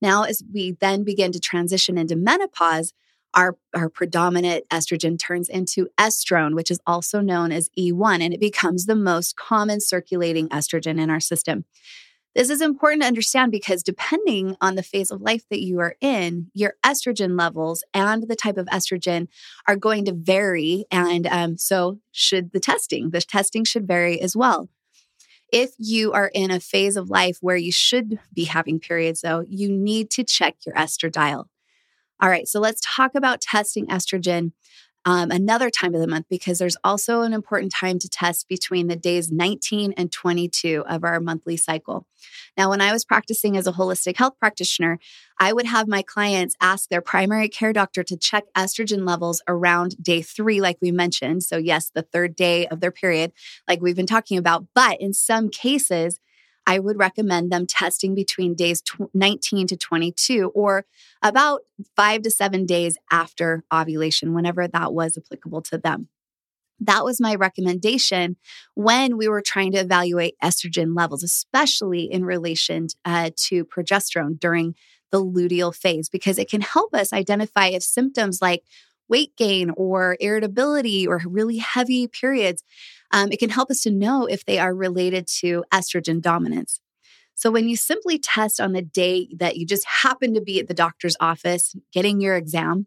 Now, 0.00 0.24
as 0.24 0.42
we 0.52 0.76
then 0.80 1.04
begin 1.04 1.32
to 1.32 1.40
transition 1.40 1.98
into 1.98 2.16
menopause, 2.16 2.92
our, 3.34 3.56
our 3.74 3.88
predominant 3.88 4.68
estrogen 4.70 5.18
turns 5.18 5.48
into 5.48 5.88
estrone, 5.98 6.54
which 6.54 6.70
is 6.70 6.80
also 6.86 7.20
known 7.20 7.52
as 7.52 7.70
E1, 7.78 8.20
and 8.20 8.34
it 8.34 8.40
becomes 8.40 8.86
the 8.86 8.96
most 8.96 9.36
common 9.36 9.80
circulating 9.80 10.48
estrogen 10.48 11.00
in 11.00 11.10
our 11.10 11.20
system. 11.20 11.64
This 12.34 12.48
is 12.48 12.60
important 12.60 13.02
to 13.02 13.08
understand 13.08 13.50
because 13.50 13.82
depending 13.82 14.56
on 14.60 14.76
the 14.76 14.84
phase 14.84 15.10
of 15.10 15.20
life 15.20 15.44
that 15.50 15.60
you 15.60 15.80
are 15.80 15.96
in, 16.00 16.50
your 16.54 16.74
estrogen 16.84 17.36
levels 17.36 17.82
and 17.92 18.28
the 18.28 18.36
type 18.36 18.56
of 18.56 18.66
estrogen 18.66 19.26
are 19.66 19.74
going 19.74 20.04
to 20.04 20.12
vary. 20.12 20.84
And 20.92 21.26
um, 21.26 21.58
so, 21.58 21.98
should 22.12 22.52
the 22.52 22.60
testing, 22.60 23.10
the 23.10 23.20
testing 23.20 23.64
should 23.64 23.86
vary 23.86 24.20
as 24.20 24.36
well. 24.36 24.68
If 25.52 25.72
you 25.78 26.12
are 26.12 26.30
in 26.32 26.50
a 26.50 26.60
phase 26.60 26.96
of 26.96 27.10
life 27.10 27.38
where 27.40 27.56
you 27.56 27.72
should 27.72 28.18
be 28.32 28.44
having 28.44 28.78
periods, 28.78 29.22
though, 29.22 29.44
you 29.48 29.70
need 29.70 30.10
to 30.12 30.24
check 30.24 30.56
your 30.64 30.74
estradiol. 30.74 31.46
All 32.22 32.28
right, 32.28 32.46
so 32.46 32.60
let's 32.60 32.82
talk 32.84 33.14
about 33.14 33.40
testing 33.40 33.86
estrogen 33.86 34.52
um, 35.04 35.30
another 35.30 35.70
time 35.70 35.94
of 35.94 36.00
the 36.00 36.06
month 36.06 36.26
because 36.28 36.58
there's 36.58 36.76
also 36.84 37.22
an 37.22 37.32
important 37.32 37.72
time 37.72 37.98
to 37.98 38.08
test 38.08 38.48
between 38.48 38.86
the 38.86 38.96
days 38.96 39.32
19 39.32 39.94
and 39.96 40.12
22 40.12 40.84
of 40.86 41.04
our 41.04 41.20
monthly 41.20 41.56
cycle. 41.56 42.06
Now, 42.56 42.68
when 42.68 42.80
I 42.80 42.92
was 42.92 43.04
practicing 43.04 43.56
as 43.56 43.66
a 43.66 43.72
holistic 43.72 44.16
health 44.16 44.34
practitioner, 44.38 44.98
I 45.38 45.52
would 45.52 45.66
have 45.66 45.88
my 45.88 46.02
clients 46.02 46.54
ask 46.60 46.88
their 46.88 47.00
primary 47.00 47.48
care 47.48 47.72
doctor 47.72 48.02
to 48.02 48.16
check 48.16 48.44
estrogen 48.56 49.06
levels 49.06 49.40
around 49.48 49.96
day 50.02 50.20
three, 50.20 50.60
like 50.60 50.76
we 50.82 50.90
mentioned. 50.90 51.44
So, 51.44 51.56
yes, 51.56 51.90
the 51.94 52.02
third 52.02 52.36
day 52.36 52.66
of 52.66 52.80
their 52.80 52.92
period, 52.92 53.32
like 53.66 53.80
we've 53.80 53.96
been 53.96 54.06
talking 54.06 54.36
about. 54.36 54.66
But 54.74 55.00
in 55.00 55.14
some 55.14 55.48
cases, 55.48 56.20
I 56.70 56.78
would 56.78 57.00
recommend 57.00 57.50
them 57.50 57.66
testing 57.66 58.14
between 58.14 58.54
days 58.54 58.80
19 59.12 59.66
to 59.66 59.76
22 59.76 60.52
or 60.54 60.86
about 61.20 61.62
five 61.96 62.22
to 62.22 62.30
seven 62.30 62.64
days 62.64 62.96
after 63.10 63.64
ovulation, 63.74 64.34
whenever 64.34 64.68
that 64.68 64.94
was 64.94 65.18
applicable 65.18 65.62
to 65.62 65.78
them. 65.78 66.06
That 66.78 67.04
was 67.04 67.20
my 67.20 67.34
recommendation 67.34 68.36
when 68.74 69.16
we 69.16 69.26
were 69.26 69.42
trying 69.42 69.72
to 69.72 69.78
evaluate 69.78 70.36
estrogen 70.40 70.96
levels, 70.96 71.24
especially 71.24 72.04
in 72.04 72.24
relation 72.24 72.86
uh, 73.04 73.30
to 73.48 73.64
progesterone 73.64 74.38
during 74.38 74.76
the 75.10 75.20
luteal 75.20 75.74
phase, 75.74 76.08
because 76.08 76.38
it 76.38 76.48
can 76.48 76.60
help 76.60 76.94
us 76.94 77.12
identify 77.12 77.66
if 77.66 77.82
symptoms 77.82 78.40
like 78.40 78.62
weight 79.08 79.36
gain 79.36 79.70
or 79.76 80.16
irritability 80.20 81.04
or 81.04 81.20
really 81.26 81.56
heavy 81.56 82.06
periods 82.06 82.62
um, 83.12 83.32
it 83.32 83.38
can 83.38 83.50
help 83.50 83.70
us 83.70 83.82
to 83.82 83.90
know 83.90 84.26
if 84.26 84.44
they 84.44 84.58
are 84.58 84.74
related 84.74 85.26
to 85.40 85.64
estrogen 85.72 86.20
dominance. 86.20 86.80
So, 87.34 87.50
when 87.50 87.68
you 87.68 87.76
simply 87.76 88.18
test 88.18 88.60
on 88.60 88.72
the 88.72 88.82
day 88.82 89.28
that 89.38 89.56
you 89.56 89.66
just 89.66 89.86
happen 89.86 90.34
to 90.34 90.42
be 90.42 90.60
at 90.60 90.68
the 90.68 90.74
doctor's 90.74 91.16
office 91.20 91.74
getting 91.92 92.20
your 92.20 92.36
exam, 92.36 92.86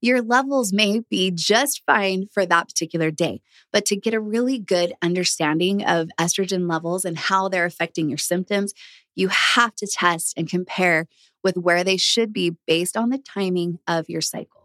your 0.00 0.22
levels 0.22 0.72
may 0.72 1.00
be 1.00 1.30
just 1.30 1.82
fine 1.86 2.26
for 2.32 2.46
that 2.46 2.68
particular 2.68 3.10
day. 3.10 3.42
But 3.72 3.84
to 3.86 3.96
get 3.96 4.14
a 4.14 4.20
really 4.20 4.58
good 4.58 4.94
understanding 5.02 5.84
of 5.84 6.08
estrogen 6.18 6.68
levels 6.68 7.04
and 7.04 7.18
how 7.18 7.48
they're 7.48 7.66
affecting 7.66 8.08
your 8.08 8.18
symptoms, 8.18 8.72
you 9.14 9.28
have 9.28 9.74
to 9.76 9.86
test 9.86 10.34
and 10.36 10.48
compare 10.48 11.06
with 11.44 11.56
where 11.56 11.84
they 11.84 11.96
should 11.96 12.32
be 12.32 12.56
based 12.66 12.96
on 12.96 13.10
the 13.10 13.18
timing 13.18 13.78
of 13.86 14.08
your 14.08 14.22
cycle. 14.22 14.59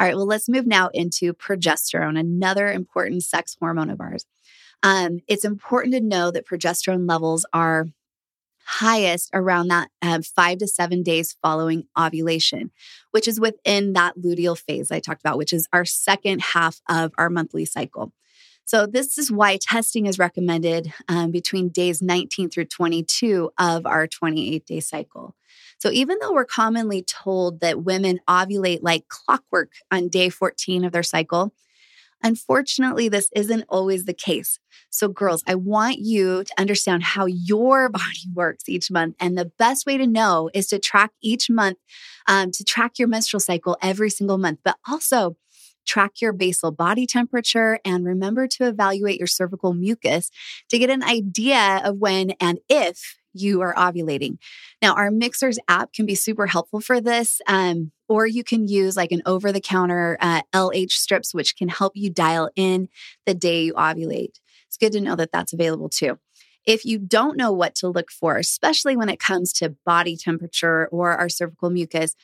All 0.00 0.06
right, 0.06 0.16
well, 0.16 0.24
let's 0.24 0.48
move 0.48 0.66
now 0.66 0.88
into 0.94 1.34
progesterone, 1.34 2.18
another 2.18 2.72
important 2.72 3.22
sex 3.22 3.54
hormone 3.60 3.90
of 3.90 4.00
ours. 4.00 4.24
Um, 4.82 5.20
it's 5.28 5.44
important 5.44 5.92
to 5.92 6.00
know 6.00 6.30
that 6.30 6.46
progesterone 6.46 7.06
levels 7.06 7.44
are 7.52 7.86
highest 8.64 9.28
around 9.34 9.68
that 9.68 9.90
um, 10.00 10.22
five 10.22 10.56
to 10.58 10.66
seven 10.66 11.02
days 11.02 11.36
following 11.42 11.84
ovulation, 11.98 12.70
which 13.10 13.28
is 13.28 13.38
within 13.38 13.92
that 13.92 14.16
luteal 14.16 14.58
phase 14.58 14.90
I 14.90 15.00
talked 15.00 15.20
about, 15.20 15.36
which 15.36 15.52
is 15.52 15.68
our 15.70 15.84
second 15.84 16.40
half 16.40 16.80
of 16.88 17.12
our 17.18 17.28
monthly 17.28 17.66
cycle. 17.66 18.10
So, 18.64 18.86
this 18.86 19.18
is 19.18 19.30
why 19.30 19.58
testing 19.58 20.06
is 20.06 20.18
recommended 20.18 20.94
um, 21.08 21.30
between 21.30 21.68
days 21.68 22.00
19 22.00 22.48
through 22.48 22.66
22 22.66 23.50
of 23.58 23.84
our 23.84 24.06
28 24.06 24.64
day 24.64 24.80
cycle. 24.80 25.34
So, 25.80 25.90
even 25.90 26.18
though 26.20 26.32
we're 26.32 26.44
commonly 26.44 27.02
told 27.02 27.60
that 27.60 27.82
women 27.82 28.20
ovulate 28.28 28.80
like 28.82 29.08
clockwork 29.08 29.72
on 29.90 30.08
day 30.08 30.28
14 30.28 30.84
of 30.84 30.92
their 30.92 31.02
cycle, 31.02 31.52
Unfortunately, 32.22 33.08
this 33.08 33.30
isn't 33.34 33.64
always 33.68 34.04
the 34.04 34.12
case. 34.12 34.58
So, 34.90 35.08
girls, 35.08 35.42
I 35.46 35.54
want 35.54 35.98
you 35.98 36.44
to 36.44 36.52
understand 36.58 37.02
how 37.02 37.26
your 37.26 37.88
body 37.90 38.28
works 38.34 38.68
each 38.68 38.90
month. 38.90 39.16
And 39.18 39.38
the 39.38 39.50
best 39.58 39.86
way 39.86 39.96
to 39.96 40.06
know 40.06 40.50
is 40.52 40.66
to 40.68 40.78
track 40.78 41.12
each 41.22 41.48
month, 41.48 41.78
um, 42.26 42.50
to 42.52 42.64
track 42.64 42.98
your 42.98 43.08
menstrual 43.08 43.40
cycle 43.40 43.76
every 43.80 44.10
single 44.10 44.38
month, 44.38 44.60
but 44.64 44.76
also 44.86 45.36
track 45.86 46.20
your 46.20 46.32
basal 46.32 46.70
body 46.70 47.06
temperature 47.06 47.80
and 47.86 48.04
remember 48.04 48.46
to 48.46 48.68
evaluate 48.68 49.18
your 49.18 49.26
cervical 49.26 49.72
mucus 49.72 50.30
to 50.68 50.78
get 50.78 50.90
an 50.90 51.02
idea 51.02 51.80
of 51.82 51.96
when 51.96 52.30
and 52.32 52.60
if 52.68 53.16
you 53.32 53.60
are 53.60 53.74
ovulating. 53.74 54.38
Now, 54.82 54.94
our 54.94 55.10
Mixhers 55.10 55.58
app 55.68 55.92
can 55.92 56.06
be 56.06 56.14
super 56.14 56.46
helpful 56.46 56.80
for 56.80 57.00
this. 57.00 57.40
Um, 57.46 57.92
or 58.08 58.26
you 58.26 58.42
can 58.42 58.66
use 58.66 58.96
like 58.96 59.12
an 59.12 59.22
over 59.24 59.52
the 59.52 59.60
counter 59.60 60.18
uh, 60.20 60.42
LH 60.52 60.90
strips, 60.90 61.32
which 61.32 61.56
can 61.56 61.68
help 61.68 61.92
you 61.94 62.10
dial 62.10 62.50
in 62.56 62.88
the 63.24 63.34
day 63.34 63.62
you 63.62 63.74
ovulate. 63.74 64.40
It's 64.66 64.76
good 64.76 64.92
to 64.92 65.00
know 65.00 65.14
that 65.14 65.30
that's 65.32 65.52
available 65.52 65.88
too. 65.88 66.18
If 66.66 66.84
you 66.84 66.98
don't 66.98 67.36
know 67.36 67.52
what 67.52 67.74
to 67.76 67.88
look 67.88 68.10
for, 68.10 68.36
especially 68.36 68.96
when 68.96 69.08
it 69.08 69.20
comes 69.20 69.52
to 69.54 69.76
body 69.86 70.16
temperature 70.16 70.88
or 70.88 71.12
our 71.12 71.28
cervical 71.28 71.70
mucus, 71.70 72.14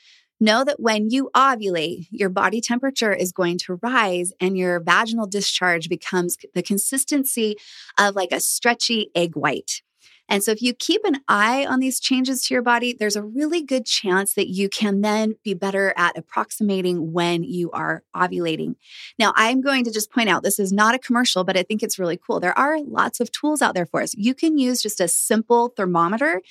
know 0.40 0.64
that 0.64 0.80
when 0.80 1.10
you 1.10 1.30
ovulate, 1.34 2.08
your 2.10 2.28
body 2.28 2.60
temperature 2.60 3.12
is 3.12 3.32
going 3.32 3.58
to 3.58 3.78
rise 3.82 4.32
and 4.40 4.58
your 4.58 4.80
vaginal 4.80 5.26
discharge 5.26 5.88
becomes 5.88 6.36
the 6.54 6.62
consistency 6.62 7.56
of 7.98 8.14
like 8.14 8.32
a 8.32 8.40
stretchy 8.40 9.10
egg 9.14 9.34
white. 9.34 9.82
And 10.28 10.42
so 10.42 10.50
if 10.50 10.61
you 10.61 10.75
keep 10.75 11.04
an 11.04 11.21
eye 11.28 11.66
on 11.66 11.80
these 11.80 12.00
changes 12.00 12.42
to 12.47 12.54
your 12.54 12.62
body, 12.62 12.95
there's 12.99 13.16
a 13.16 13.23
really 13.23 13.62
good 13.62 13.87
chance 13.87 14.35
that 14.35 14.49
you 14.49 14.68
can 14.68 15.00
then 15.00 15.37
be 15.45 15.54
better 15.54 15.92
at 15.97 16.18
approximating 16.18 17.12
when 17.12 17.45
you 17.45 17.71
are 17.71 18.02
ovulating. 18.14 18.76
Now, 19.18 19.33
I'm 19.37 19.61
going 19.61 19.85
to 19.85 19.92
just 19.92 20.11
point 20.11 20.28
out 20.28 20.42
this 20.42 20.59
is 20.59 20.73
not 20.73 20.95
a 20.95 20.99
commercial, 20.99 21.45
but 21.45 21.56
I 21.56 21.62
think 21.62 21.83
it's 21.83 21.99
really 21.99 22.16
cool. 22.16 22.40
There 22.40 22.59
are 22.59 22.80
lots 22.80 23.21
of 23.21 23.30
tools 23.30 23.62
out 23.62 23.75
there 23.75 23.87
for 23.87 24.02
us. 24.02 24.14
You 24.14 24.35
can 24.35 24.59
use 24.59 24.83
just 24.83 25.00
a 25.00 25.09
simple 25.09 25.68
thermometer 25.76 26.42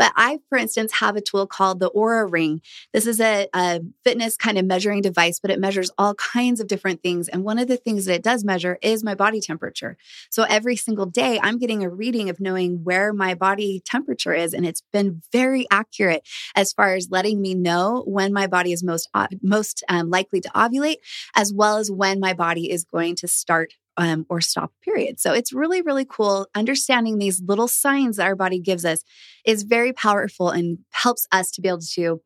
but 0.00 0.14
I, 0.16 0.38
for 0.48 0.56
instance, 0.56 0.92
have 0.92 1.16
a 1.16 1.20
tool 1.20 1.46
called 1.46 1.78
the 1.78 1.90
Oura 1.90 2.26
Ring. 2.32 2.62
This 2.94 3.06
is 3.06 3.20
a, 3.20 3.48
a, 3.54 3.82
fitness 4.02 4.34
kind 4.34 4.56
of 4.56 4.64
measuring 4.64 5.02
device, 5.02 5.38
but 5.38 5.50
it 5.50 5.60
measures 5.60 5.90
all 5.98 6.14
kinds 6.14 6.58
of 6.58 6.68
different 6.68 7.02
things. 7.02 7.28
And 7.28 7.44
one 7.44 7.58
of 7.58 7.68
the 7.68 7.76
things 7.76 8.06
that 8.06 8.14
it 8.14 8.22
does 8.22 8.42
measure 8.42 8.78
is 8.80 9.04
my 9.04 9.14
body 9.14 9.42
temperature. 9.42 9.98
So 10.30 10.44
every 10.44 10.74
single 10.74 11.04
day, 11.04 11.38
I'm 11.42 11.58
getting 11.58 11.84
a 11.84 11.90
reading 11.90 12.30
of 12.30 12.40
knowing 12.40 12.82
where 12.82 13.12
my 13.12 13.34
body 13.34 13.82
temperature 13.84 14.32
is. 14.32 14.54
And 14.54 14.64
it's 14.64 14.82
been 14.90 15.20
very 15.32 15.66
accurate 15.70 16.26
as 16.56 16.72
far 16.72 16.94
as 16.94 17.10
letting 17.10 17.42
me 17.42 17.54
know 17.54 18.02
when 18.06 18.32
my 18.32 18.46
body 18.46 18.72
is 18.72 18.82
most, 18.82 19.10
most 19.42 19.84
um, 19.90 20.08
likely 20.08 20.40
to 20.40 20.48
ovulate, 20.54 20.96
as 21.36 21.52
well 21.52 21.76
as 21.76 21.90
when 21.90 22.20
my 22.20 22.32
body 22.32 22.70
is 22.70 22.84
going 22.84 23.16
to 23.16 23.28
start 23.28 23.74
um, 23.96 24.26
or 24.28 24.40
stop 24.40 24.72
period. 24.82 25.20
So 25.20 25.32
it's 25.32 25.52
really, 25.52 25.82
really 25.82 26.04
cool. 26.04 26.46
Understanding 26.54 27.18
these 27.18 27.40
little 27.40 27.68
signs 27.68 28.16
that 28.16 28.26
our 28.26 28.36
body 28.36 28.58
gives 28.58 28.84
us 28.84 29.04
is 29.44 29.62
very 29.62 29.92
powerful 29.92 30.50
and 30.50 30.78
helps 30.90 31.26
us 31.32 31.50
to 31.52 31.60
be 31.60 31.68
able 31.68 31.80
to 31.80 32.20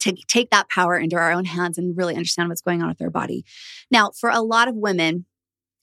to 0.00 0.12
take 0.28 0.50
that 0.50 0.68
power 0.70 0.96
into 0.96 1.16
our 1.16 1.30
own 1.30 1.44
hands 1.44 1.76
and 1.76 1.96
really 1.96 2.14
understand 2.14 2.48
what's 2.48 2.62
going 2.62 2.80
on 2.80 2.88
with 2.88 3.02
our 3.02 3.10
body. 3.10 3.44
Now, 3.90 4.10
for 4.10 4.30
a 4.30 4.40
lot 4.40 4.66
of 4.66 4.74
women, 4.74 5.26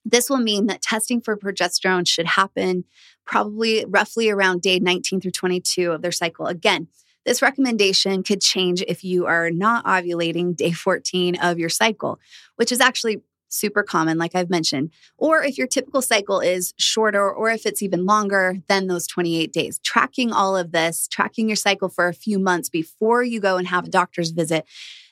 this 0.03 0.29
will 0.29 0.37
mean 0.37 0.67
that 0.67 0.81
testing 0.81 1.21
for 1.21 1.37
progesterone 1.37 2.07
should 2.07 2.25
happen 2.25 2.85
probably 3.25 3.85
roughly 3.87 4.29
around 4.29 4.61
day 4.61 4.79
19 4.79 5.21
through 5.21 5.31
22 5.31 5.91
of 5.91 6.01
their 6.01 6.11
cycle. 6.11 6.47
Again, 6.47 6.87
this 7.25 7.41
recommendation 7.41 8.23
could 8.23 8.39
change 8.39 8.81
if 8.87 9.03
you 9.03 9.25
are 9.25 9.51
not 9.51 9.85
ovulating 9.85 10.55
day 10.55 10.71
14 10.71 11.35
of 11.35 11.59
your 11.59 11.69
cycle, 11.69 12.19
which 12.55 12.71
is 12.71 12.79
actually 12.79 13.21
super 13.49 13.83
common, 13.83 14.17
like 14.17 14.35
I've 14.35 14.49
mentioned. 14.49 14.91
Or 15.17 15.43
if 15.43 15.57
your 15.57 15.67
typical 15.67 16.01
cycle 16.01 16.39
is 16.39 16.73
shorter, 16.77 17.31
or 17.31 17.49
if 17.49 17.65
it's 17.65 17.81
even 17.81 18.05
longer 18.05 18.57
than 18.67 18.87
those 18.87 19.07
28 19.07 19.51
days, 19.51 19.79
tracking 19.79 20.31
all 20.31 20.55
of 20.55 20.71
this, 20.71 21.07
tracking 21.07 21.47
your 21.47 21.55
cycle 21.55 21.89
for 21.89 22.07
a 22.07 22.13
few 22.13 22.39
months 22.39 22.69
before 22.69 23.23
you 23.23 23.39
go 23.39 23.57
and 23.57 23.67
have 23.67 23.85
a 23.85 23.89
doctor's 23.89 24.31
visit. 24.31 24.65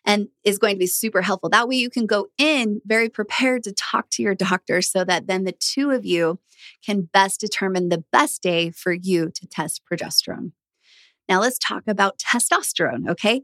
And 0.07 0.27
is 0.43 0.59
going 0.59 0.75
to 0.75 0.79
be 0.79 0.85
super 0.85 1.23
helpful. 1.23 1.49
That 1.49 1.67
way, 1.67 1.77
you 1.77 1.89
can 1.89 2.05
go 2.05 2.27
in 2.37 2.79
very 2.85 3.09
prepared 3.09 3.63
to 3.63 3.73
talk 3.73 4.11
to 4.11 4.21
your 4.21 4.35
doctor 4.35 4.83
so 4.83 5.03
that 5.03 5.25
then 5.25 5.45
the 5.45 5.51
two 5.53 5.89
of 5.89 6.05
you 6.05 6.37
can 6.85 7.09
best 7.11 7.39
determine 7.39 7.89
the 7.89 8.03
best 8.11 8.43
day 8.43 8.69
for 8.69 8.93
you 8.93 9.31
to 9.31 9.47
test 9.47 9.81
progesterone. 9.91 10.51
Now, 11.27 11.41
let's 11.41 11.57
talk 11.57 11.83
about 11.87 12.19
testosterone, 12.19 13.09
okay? 13.09 13.41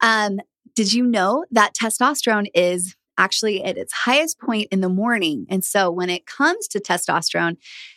Um, 0.00 0.38
did 0.74 0.92
you 0.92 1.04
know 1.04 1.44
that 1.50 1.74
testosterone 1.74 2.46
is 2.54 2.96
actually 3.18 3.62
at 3.62 3.76
its 3.76 3.92
highest 3.92 4.38
point 4.38 4.68
in 4.70 4.80
the 4.80 4.88
morning. 4.88 5.46
And 5.48 5.64
so 5.64 5.90
when 5.90 6.10
it 6.10 6.26
comes 6.26 6.68
to 6.68 6.80
testosterone, 6.80 7.56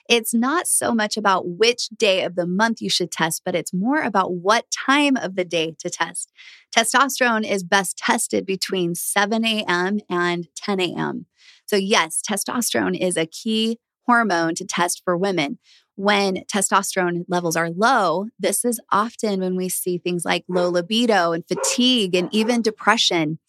it's 0.10 0.34
not 0.34 0.68
so 0.68 0.94
much 0.94 1.18
about 1.18 1.48
which 1.48 1.90
day 1.90 2.24
of 2.24 2.36
the 2.36 2.48
month 2.48 2.82
you 2.82 2.90
should 2.90 3.12
test, 3.12 3.42
but 3.46 3.56
it's 3.56 3.74
more 3.74 4.02
about 4.02 4.34
what 4.34 4.72
time 4.72 5.18
of 5.18 5.36
the 5.36 5.46
day 5.46 5.76
to 5.80 5.90
test. 5.90 6.32
Testosterone 6.76 7.50
is 7.50 7.64
best 7.64 7.98
tested 7.98 8.46
between 8.46 8.96
7 8.96 9.46
a.m. 9.46 10.00
and 10.10 10.48
10 10.56 10.80
a.m. 10.80 11.26
So, 11.66 11.76
yes, 11.76 12.22
testosterone 12.28 13.00
is 13.00 13.18
a 13.18 13.26
key 13.26 13.80
hormone 14.06 14.56
to 14.56 14.66
test 14.66 15.02
for 15.04 15.18
women 15.18 15.60
when 15.98 16.44
testosterone 16.46 17.26
levels 17.28 17.56
are 17.56 17.72
low, 17.72 18.28
this 18.40 18.64
is 18.64 18.80
often 18.92 19.40
when 19.40 19.56
we 19.56 19.68
see 19.68 19.98
things 19.98 20.24
like 20.24 20.46
low 20.48 20.70
libido 20.70 21.32
and 21.32 21.44
fatigue 21.48 22.14
and 22.14 22.30
even 22.32 22.62
depression. 22.62 23.40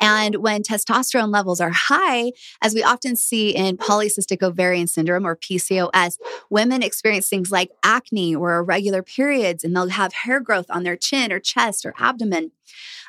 And 0.00 0.36
when 0.36 0.62
testosterone 0.62 1.32
levels 1.32 1.60
are 1.60 1.72
high, 1.74 2.30
as 2.62 2.72
we 2.72 2.84
often 2.84 3.16
see 3.16 3.50
in 3.50 3.76
polycystic 3.76 4.44
ovarian 4.44 4.86
syndrome 4.86 5.26
or 5.26 5.34
PCOS, 5.34 6.18
women 6.50 6.84
experience 6.84 7.28
things 7.28 7.50
like 7.50 7.70
acne 7.82 8.32
or 8.32 8.58
irregular 8.58 9.02
periods, 9.02 9.64
and 9.64 9.74
they'll 9.74 9.88
have 9.88 10.12
hair 10.12 10.38
growth 10.38 10.66
on 10.70 10.84
their 10.84 10.96
chin 10.96 11.32
or 11.32 11.40
chest 11.40 11.84
or 11.84 11.94
abdomen. 11.98 12.52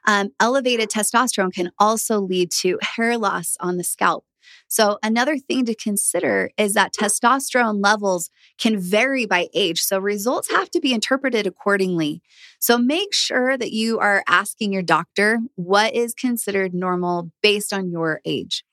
Um, 0.08 0.32
elevated 0.40 0.90
testosterone 0.90 1.54
can 1.54 1.72
also 1.78 2.20
lead 2.20 2.50
to 2.62 2.80
hair 2.82 3.20
loss 3.20 3.56
on 3.60 3.78
the 3.78 3.84
scalp. 3.84 4.26
So, 4.68 5.00
another 5.04 5.38
thing 5.38 5.66
to 5.66 5.76
consider 5.76 6.52
is 6.58 6.74
that 6.74 6.94
testosterone 6.94 7.84
levels 7.84 8.30
can 8.58 8.80
vary 8.80 9.26
by 9.26 9.50
age. 9.54 9.82
So, 9.82 10.00
results 10.00 10.50
have 10.52 10.70
to 10.72 10.80
be 10.80 10.94
interpreted 10.94 11.48
accordingly. 11.48 12.22
So, 12.60 12.78
make 12.78 13.14
sure 13.14 13.58
that 13.58 13.72
you 13.72 14.00
are 14.00 14.24
asking 14.28 14.74
your 14.74 14.84
doctor 14.84 15.40
what 15.56 15.94
is 15.94 16.14
considered 16.14 16.74
normal 16.74 17.32
based 17.42 17.74
on 17.74 17.92
your 17.92 18.22
age. 18.26 18.64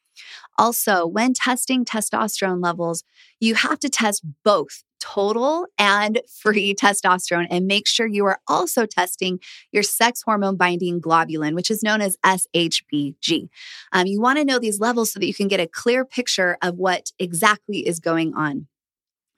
Also, 0.58 1.06
when 1.06 1.34
testing 1.34 1.84
testosterone 1.84 2.62
levels, 2.62 3.04
you 3.40 3.54
have 3.54 3.78
to 3.80 3.88
test 3.88 4.24
both 4.44 4.82
total 5.00 5.66
and 5.78 6.20
free 6.28 6.74
testosterone 6.74 7.46
and 7.50 7.66
make 7.66 7.86
sure 7.86 8.06
you 8.06 8.24
are 8.26 8.40
also 8.46 8.86
testing 8.86 9.40
your 9.72 9.82
sex 9.82 10.22
hormone 10.22 10.56
binding 10.56 11.00
globulin, 11.00 11.54
which 11.54 11.70
is 11.70 11.82
known 11.82 12.00
as 12.00 12.16
SHBG. 12.24 13.48
Um, 13.92 14.06
you 14.06 14.20
want 14.20 14.38
to 14.38 14.44
know 14.44 14.58
these 14.58 14.80
levels 14.80 15.12
so 15.12 15.20
that 15.20 15.26
you 15.26 15.34
can 15.34 15.48
get 15.48 15.60
a 15.60 15.66
clear 15.66 16.04
picture 16.04 16.58
of 16.62 16.76
what 16.76 17.12
exactly 17.18 17.86
is 17.86 18.00
going 18.00 18.34
on. 18.34 18.66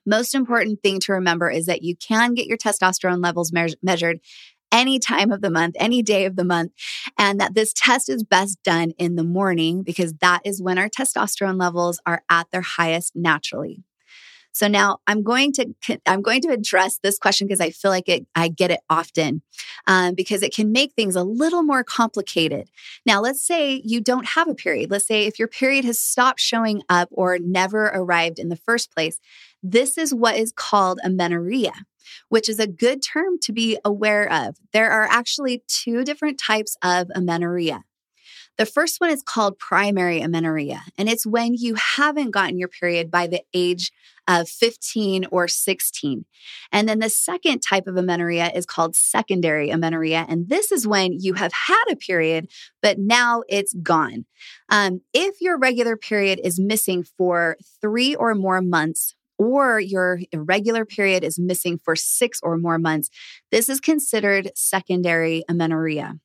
Most 0.05 0.33
important 0.33 0.81
thing 0.81 0.99
to 1.01 1.13
remember 1.13 1.49
is 1.49 1.65
that 1.67 1.83
you 1.83 1.95
can 1.95 2.33
get 2.33 2.47
your 2.47 2.57
testosterone 2.57 3.23
levels 3.23 3.53
me- 3.53 3.75
measured 3.83 4.19
any 4.71 4.99
time 4.99 5.31
of 5.31 5.41
the 5.41 5.49
month, 5.49 5.75
any 5.79 6.01
day 6.01 6.25
of 6.25 6.35
the 6.35 6.43
month, 6.43 6.71
and 7.17 7.39
that 7.39 7.53
this 7.53 7.73
test 7.73 8.09
is 8.09 8.23
best 8.23 8.61
done 8.63 8.91
in 8.97 9.15
the 9.15 9.23
morning 9.23 9.83
because 9.83 10.13
that 10.15 10.41
is 10.45 10.61
when 10.61 10.77
our 10.77 10.89
testosterone 10.89 11.59
levels 11.59 11.99
are 12.05 12.23
at 12.29 12.49
their 12.51 12.61
highest 12.61 13.15
naturally. 13.15 13.83
So 14.51 14.67
now 14.67 14.99
I'm 15.07 15.23
going 15.23 15.53
to 15.53 15.73
I'm 16.05 16.21
going 16.21 16.41
to 16.41 16.49
address 16.49 16.99
this 17.01 17.17
question 17.17 17.47
because 17.47 17.61
I 17.61 17.69
feel 17.69 17.91
like 17.91 18.09
it 18.09 18.25
I 18.35 18.47
get 18.47 18.71
it 18.71 18.81
often 18.89 19.41
um, 19.87 20.15
because 20.15 20.43
it 20.43 20.53
can 20.53 20.71
make 20.71 20.93
things 20.93 21.15
a 21.15 21.23
little 21.23 21.63
more 21.63 21.83
complicated. 21.83 22.69
Now 23.05 23.21
let's 23.21 23.45
say 23.45 23.81
you 23.83 24.01
don't 24.01 24.27
have 24.29 24.47
a 24.47 24.55
period. 24.55 24.91
Let's 24.91 25.07
say 25.07 25.25
if 25.25 25.39
your 25.39 25.47
period 25.47 25.85
has 25.85 25.99
stopped 25.99 26.39
showing 26.39 26.83
up 26.89 27.09
or 27.11 27.37
never 27.39 27.85
arrived 27.85 28.39
in 28.39 28.49
the 28.49 28.55
first 28.55 28.93
place. 28.93 29.19
This 29.61 29.97
is 29.97 30.13
what 30.13 30.37
is 30.37 30.51
called 30.51 30.99
amenorrhea 31.03 31.73
which 32.29 32.49
is 32.49 32.59
a 32.59 32.67
good 32.67 33.01
term 33.01 33.37
to 33.39 33.51
be 33.51 33.77
aware 33.85 34.31
of. 34.31 34.57
There 34.73 34.91
are 34.91 35.05
actually 35.05 35.63
two 35.67 36.03
different 36.03 36.39
types 36.39 36.75
of 36.83 37.11
amenorrhea. 37.13 37.83
The 38.59 38.65
first 38.65 38.99
one 38.99 39.09
is 39.09 39.23
called 39.23 39.57
primary 39.57 40.19
amenorrhea, 40.19 40.81
and 40.97 41.07
it's 41.07 41.25
when 41.25 41.53
you 41.53 41.75
haven't 41.75 42.31
gotten 42.31 42.59
your 42.59 42.67
period 42.67 43.09
by 43.09 43.25
the 43.25 43.41
age 43.53 43.89
of 44.27 44.49
15 44.49 45.27
or 45.31 45.47
16. 45.47 46.25
And 46.73 46.89
then 46.89 46.99
the 46.99 47.09
second 47.09 47.61
type 47.61 47.87
of 47.87 47.95
amenorrhea 47.95 48.51
is 48.53 48.65
called 48.65 48.97
secondary 48.97 49.69
amenorrhea. 49.69 50.25
And 50.27 50.49
this 50.49 50.73
is 50.73 50.85
when 50.85 51.13
you 51.13 51.35
have 51.35 51.53
had 51.53 51.85
a 51.89 51.95
period, 51.95 52.49
but 52.81 52.99
now 52.99 53.43
it's 53.47 53.73
gone. 53.75 54.25
Um, 54.67 55.03
if 55.13 55.39
your 55.39 55.57
regular 55.57 55.95
period 55.95 56.41
is 56.43 56.59
missing 56.59 57.05
for 57.17 57.55
three 57.79 58.13
or 58.13 58.35
more 58.35 58.61
months, 58.61 59.15
or 59.37 59.79
your 59.79 60.19
irregular 60.33 60.83
period 60.83 61.23
is 61.23 61.39
missing 61.39 61.77
for 61.77 61.95
six 61.95 62.41
or 62.43 62.57
more 62.57 62.77
months, 62.77 63.09
this 63.51 63.69
is 63.69 63.79
considered 63.79 64.51
secondary 64.53 65.45
amenorrhea. 65.47 66.19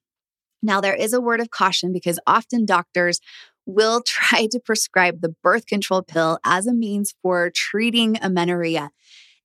Now, 0.64 0.81
there 0.81 0.94
is 0.94 1.12
a 1.12 1.20
word 1.20 1.40
of 1.40 1.50
caution 1.50 1.92
because 1.92 2.18
often 2.27 2.64
doctors 2.64 3.20
will 3.66 4.03
try 4.07 4.48
to 4.50 4.59
prescribe 4.59 5.20
the 5.20 5.35
birth 5.42 5.66
control 5.66 6.03
pill 6.03 6.38
as 6.44 6.66
a 6.66 6.72
means 6.72 7.14
for 7.22 7.50
treating 7.55 8.16
amenorrhea. 8.22 8.90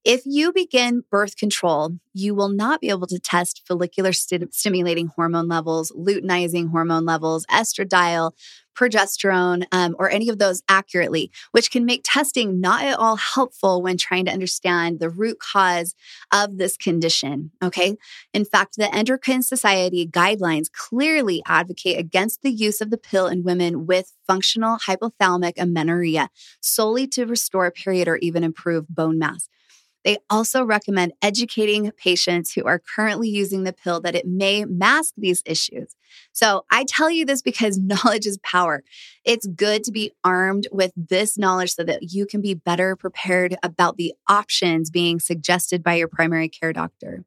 If 0.06 0.22
you 0.26 0.54
begin 0.54 1.04
birth 1.12 1.36
control, 1.36 2.00
you 2.14 2.34
will 2.34 2.48
not 2.48 2.80
be 2.80 2.90
able 2.90 3.08
to 3.08 3.20
test 3.20 3.64
follicular 3.68 4.14
st- 4.14 4.54
stimulating 4.54 5.08
hormone 5.08 5.50
levels, 5.50 5.92
luteinizing 5.92 6.72
hormone 6.72 7.06
levels, 7.06 7.46
estradiol, 7.48 8.32
progesterone, 8.74 9.66
um, 9.74 9.98
or 10.00 10.10
any 10.10 10.30
of 10.30 10.40
those 10.40 10.64
accurately, 10.70 11.30
which 11.52 11.70
can 11.70 11.84
make 11.84 12.02
testing 12.06 12.62
not 12.62 12.82
at 12.86 12.98
all 12.98 13.18
helpful 13.18 13.82
when 13.82 13.98
trying 13.98 14.24
to 14.24 14.32
understand 14.32 15.00
the 15.00 15.10
root 15.10 15.38
cause 15.40 15.96
of 16.32 16.58
this 16.58 16.78
condition. 16.78 17.52
Okay. 17.62 17.98
In 18.34 18.46
fact, 18.46 18.78
the 18.78 18.94
Endocrine 18.96 19.44
Society 19.44 20.08
guidelines 20.08 20.72
clearly 20.72 21.44
advocate 21.46 22.00
against 22.00 22.42
the 22.42 22.52
use 22.52 22.80
of 22.80 22.90
the 22.90 22.98
pill 22.98 23.28
in 23.28 23.44
women 23.44 23.86
with 23.86 24.14
functional 24.26 24.78
hypothalamic 24.78 25.54
amenorrhea 25.58 26.30
solely 26.62 27.06
to 27.08 27.26
restore 27.26 27.70
period 27.70 28.08
or 28.08 28.16
even 28.18 28.46
improve 28.46 28.88
bone 28.88 29.20
mass. 29.20 29.50
They 30.04 30.18
also 30.30 30.64
recommend 30.64 31.14
educating 31.22 31.92
patients 31.92 32.54
who 32.54 32.66
are 32.66 32.80
currently 32.80 33.30
using 33.30 33.64
the 33.64 33.74
pill 33.74 34.00
that 34.02 34.16
it 34.16 34.28
may 34.28 34.66
mask 34.66 35.14
these 35.18 35.44
issues. 35.46 35.96
So 36.32 36.66
I 36.72 36.86
tell 36.86 37.10
you 37.10 37.26
this 37.26 37.42
because 37.42 37.78
knowledge 37.82 38.26
is 38.26 38.40
power. 38.44 38.84
It's 39.26 39.48
good 39.48 39.84
to 39.84 39.92
be 39.92 40.12
armed 40.24 40.68
with 40.72 40.92
this 40.96 41.38
knowledge 41.38 41.74
so 41.74 41.84
that 41.84 42.14
you 42.14 42.26
can 42.26 42.42
be 42.42 42.54
better 42.54 42.96
prepared 42.96 43.58
about 43.62 43.98
the 43.98 44.14
options 44.28 44.90
being 44.90 45.20
suggested 45.20 45.84
by 45.84 45.96
your 45.96 46.08
primary 46.08 46.50
care 46.50 46.74
doctor. 46.74 47.26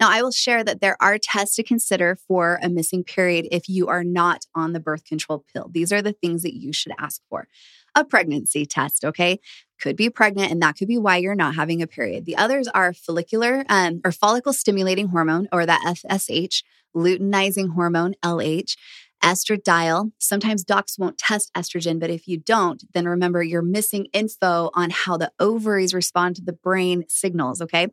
Now, 0.00 0.08
I 0.10 0.22
will 0.22 0.32
share 0.32 0.64
that 0.64 0.80
there 0.80 0.96
are 0.98 1.18
tests 1.18 1.56
to 1.56 1.62
consider 1.62 2.16
for 2.26 2.58
a 2.62 2.70
missing 2.70 3.04
period 3.04 3.48
if 3.50 3.68
you 3.68 3.88
are 3.88 4.02
not 4.02 4.46
on 4.54 4.72
the 4.72 4.80
birth 4.80 5.04
control 5.04 5.44
pill. 5.52 5.68
These 5.70 5.92
are 5.92 6.00
the 6.00 6.14
things 6.14 6.42
that 6.42 6.54
you 6.54 6.72
should 6.72 6.94
ask 6.98 7.20
for. 7.28 7.48
A 7.94 8.04
pregnancy 8.04 8.66
test, 8.66 9.04
okay? 9.04 9.40
Could 9.80 9.96
be 9.96 10.10
pregnant, 10.10 10.52
and 10.52 10.62
that 10.62 10.76
could 10.76 10.88
be 10.88 10.98
why 10.98 11.16
you're 11.16 11.34
not 11.34 11.54
having 11.54 11.82
a 11.82 11.86
period. 11.86 12.24
The 12.24 12.36
others 12.36 12.68
are 12.68 12.92
follicular 12.92 13.64
um, 13.68 14.00
or 14.04 14.12
follicle 14.12 14.52
stimulating 14.52 15.08
hormone, 15.08 15.48
or 15.52 15.66
that 15.66 15.82
FSH, 15.84 16.62
luteinizing 16.94 17.74
hormone, 17.74 18.14
LH, 18.22 18.76
estradiol. 19.22 20.12
Sometimes 20.18 20.64
docs 20.64 20.98
won't 20.98 21.18
test 21.18 21.50
estrogen, 21.54 21.98
but 21.98 22.10
if 22.10 22.26
you 22.26 22.38
don't, 22.38 22.84
then 22.94 23.06
remember 23.06 23.42
you're 23.42 23.62
missing 23.62 24.06
info 24.12 24.70
on 24.74 24.90
how 24.90 25.16
the 25.16 25.32
ovaries 25.38 25.94
respond 25.94 26.36
to 26.36 26.42
the 26.42 26.52
brain 26.52 27.04
signals, 27.08 27.60
okay? 27.60 27.88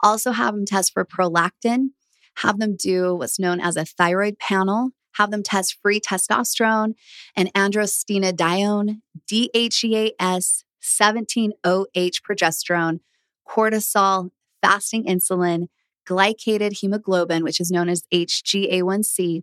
Also, 0.00 0.32
have 0.32 0.54
them 0.54 0.66
test 0.66 0.92
for 0.92 1.04
prolactin, 1.04 1.90
have 2.38 2.58
them 2.58 2.76
do 2.76 3.14
what's 3.14 3.38
known 3.38 3.60
as 3.60 3.76
a 3.76 3.84
thyroid 3.84 4.38
panel, 4.38 4.90
have 5.14 5.30
them 5.30 5.42
test 5.42 5.78
free 5.80 6.00
testosterone 6.00 6.94
and 7.36 7.52
androstenedione, 7.54 9.00
DHEAS, 9.28 10.64
17OH 10.82 12.20
progesterone, 12.22 13.00
cortisol, 13.48 14.30
fasting 14.62 15.04
insulin, 15.04 15.68
glycated 16.06 16.80
hemoglobin, 16.80 17.42
which 17.42 17.60
is 17.60 17.70
known 17.70 17.88
as 17.88 18.04
HGA1C, 18.12 19.42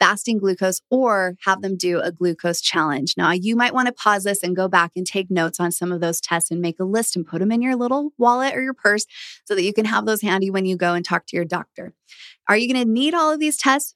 fasting 0.00 0.38
glucose, 0.38 0.80
or 0.90 1.34
have 1.44 1.60
them 1.60 1.76
do 1.76 2.00
a 2.00 2.10
glucose 2.10 2.60
challenge. 2.60 3.14
Now, 3.16 3.32
you 3.32 3.56
might 3.56 3.74
want 3.74 3.86
to 3.86 3.92
pause 3.92 4.24
this 4.24 4.42
and 4.42 4.56
go 4.56 4.68
back 4.68 4.92
and 4.96 5.06
take 5.06 5.30
notes 5.30 5.60
on 5.60 5.72
some 5.72 5.92
of 5.92 6.00
those 6.00 6.20
tests 6.20 6.50
and 6.50 6.60
make 6.60 6.80
a 6.80 6.84
list 6.84 7.16
and 7.16 7.26
put 7.26 7.40
them 7.40 7.52
in 7.52 7.62
your 7.62 7.76
little 7.76 8.12
wallet 8.16 8.54
or 8.54 8.62
your 8.62 8.74
purse 8.74 9.06
so 9.44 9.54
that 9.54 9.64
you 9.64 9.72
can 9.72 9.84
have 9.84 10.06
those 10.06 10.22
handy 10.22 10.50
when 10.50 10.64
you 10.64 10.76
go 10.76 10.94
and 10.94 11.04
talk 11.04 11.26
to 11.26 11.36
your 11.36 11.44
doctor. 11.44 11.92
Are 12.48 12.56
you 12.56 12.72
going 12.72 12.84
to 12.84 12.90
need 12.90 13.14
all 13.14 13.32
of 13.32 13.40
these 13.40 13.58
tests? 13.58 13.94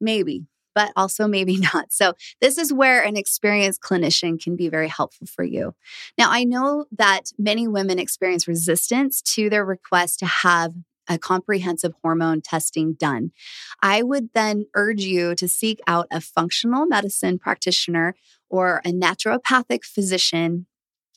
Maybe 0.00 0.46
but 0.74 0.92
also 0.96 1.26
maybe 1.26 1.56
not. 1.74 1.92
So, 1.92 2.14
this 2.40 2.58
is 2.58 2.72
where 2.72 3.02
an 3.02 3.16
experienced 3.16 3.80
clinician 3.80 4.42
can 4.42 4.56
be 4.56 4.68
very 4.68 4.88
helpful 4.88 5.26
for 5.26 5.44
you. 5.44 5.74
Now, 6.18 6.30
I 6.30 6.44
know 6.44 6.86
that 6.92 7.32
many 7.38 7.66
women 7.66 7.98
experience 7.98 8.48
resistance 8.48 9.22
to 9.34 9.50
their 9.50 9.64
request 9.64 10.18
to 10.20 10.26
have 10.26 10.74
a 11.08 11.18
comprehensive 11.18 11.92
hormone 12.02 12.40
testing 12.40 12.94
done. 12.94 13.32
I 13.82 14.02
would 14.02 14.30
then 14.32 14.66
urge 14.74 15.02
you 15.02 15.34
to 15.34 15.48
seek 15.48 15.80
out 15.86 16.06
a 16.10 16.20
functional 16.20 16.86
medicine 16.86 17.38
practitioner 17.38 18.14
or 18.48 18.80
a 18.84 18.92
naturopathic 18.92 19.84
physician 19.84 20.66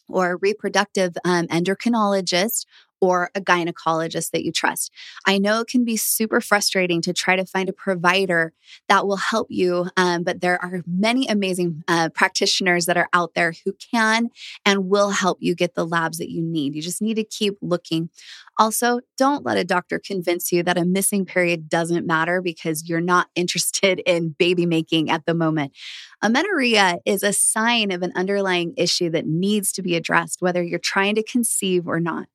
or 0.10 0.32
a 0.32 0.36
reproductive 0.38 1.16
um, 1.24 1.48
endocrinologist 1.48 2.66
or 3.04 3.30
a 3.36 3.42
gynecologist 3.42 4.32
that 4.32 4.46
you 4.46 4.52
trust. 4.54 4.90
I 5.28 5.38
know 5.38 5.60
it 5.60 5.68
can 5.68 5.84
be 5.84 5.98
super 5.98 6.40
frustrating 6.40 7.02
to 7.02 7.12
try 7.12 7.36
to 7.36 7.46
find 7.46 7.68
a 7.68 7.74
provider 7.74 8.54
that 8.88 9.06
will 9.06 9.18
help 9.18 9.48
you, 9.50 9.90
um, 9.98 10.24
but 10.24 10.40
there 10.40 10.58
are 10.64 10.84
many 10.88 11.28
amazing 11.28 11.84
uh, 11.90 12.08
practitioners 12.16 12.86
that 12.86 12.96
are 12.96 13.10
out 13.12 13.34
there 13.34 13.56
who 13.66 13.74
can 13.74 14.30
and 14.66 14.88
will 14.88 15.10
help 15.10 15.40
you 15.42 15.54
get 15.54 15.76
the 15.76 15.86
labs 15.86 16.18
that 16.18 16.32
you 16.32 16.42
need. 16.42 16.76
You 16.76 16.82
just 16.82 17.02
need 17.02 17.16
to 17.16 17.26
keep 17.26 17.58
looking. 17.62 18.10
Also, 18.58 19.02
don't 19.18 19.44
let 19.44 19.58
a 19.58 19.66
doctor 19.66 20.00
convince 20.00 20.54
you 20.54 20.64
that 20.64 20.78
a 20.78 20.86
missing 20.86 21.26
period 21.26 21.68
doesn't 21.68 22.08
matter 22.08 22.42
because 22.42 22.88
you're 22.88 23.02
not 23.02 23.28
interested 23.36 24.02
in 24.06 24.30
baby 24.30 24.66
making 24.66 25.10
at 25.10 25.26
the 25.26 25.34
moment. 25.34 25.74
Amenorrhea 26.22 27.00
is 27.06 27.22
a 27.22 27.34
sign 27.34 27.92
of 27.92 28.02
an 28.02 28.14
underlying 28.16 28.74
issue 28.78 29.10
that 29.10 29.26
needs 29.26 29.74
to 29.74 29.82
be 29.82 29.98
addressed, 29.98 30.42
whether 30.42 30.64
you're 30.64 30.80
trying 30.80 31.16
to 31.16 31.24
conceive 31.24 31.86
or 31.86 32.00
not 32.00 32.30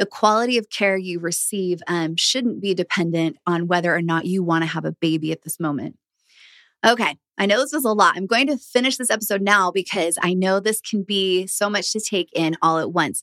the 0.00 0.06
quality 0.06 0.56
of 0.56 0.70
care 0.70 0.96
you 0.96 1.20
receive 1.20 1.82
um, 1.86 2.16
shouldn't 2.16 2.62
be 2.62 2.72
dependent 2.72 3.36
on 3.46 3.68
whether 3.68 3.94
or 3.94 4.00
not 4.00 4.24
you 4.24 4.42
want 4.42 4.62
to 4.62 4.66
have 4.66 4.86
a 4.86 4.92
baby 4.92 5.30
at 5.30 5.42
this 5.42 5.60
moment. 5.60 5.98
Okay, 6.84 7.18
I 7.36 7.44
know 7.44 7.58
this 7.58 7.74
was 7.74 7.84
a 7.84 7.92
lot. 7.92 8.16
I'm 8.16 8.26
going 8.26 8.46
to 8.46 8.56
finish 8.56 8.96
this 8.96 9.10
episode 9.10 9.42
now 9.42 9.70
because 9.70 10.16
I 10.22 10.32
know 10.32 10.58
this 10.58 10.80
can 10.80 11.02
be 11.02 11.46
so 11.46 11.68
much 11.68 11.92
to 11.92 12.00
take 12.00 12.30
in 12.32 12.56
all 12.62 12.78
at 12.78 12.92
once. 12.92 13.22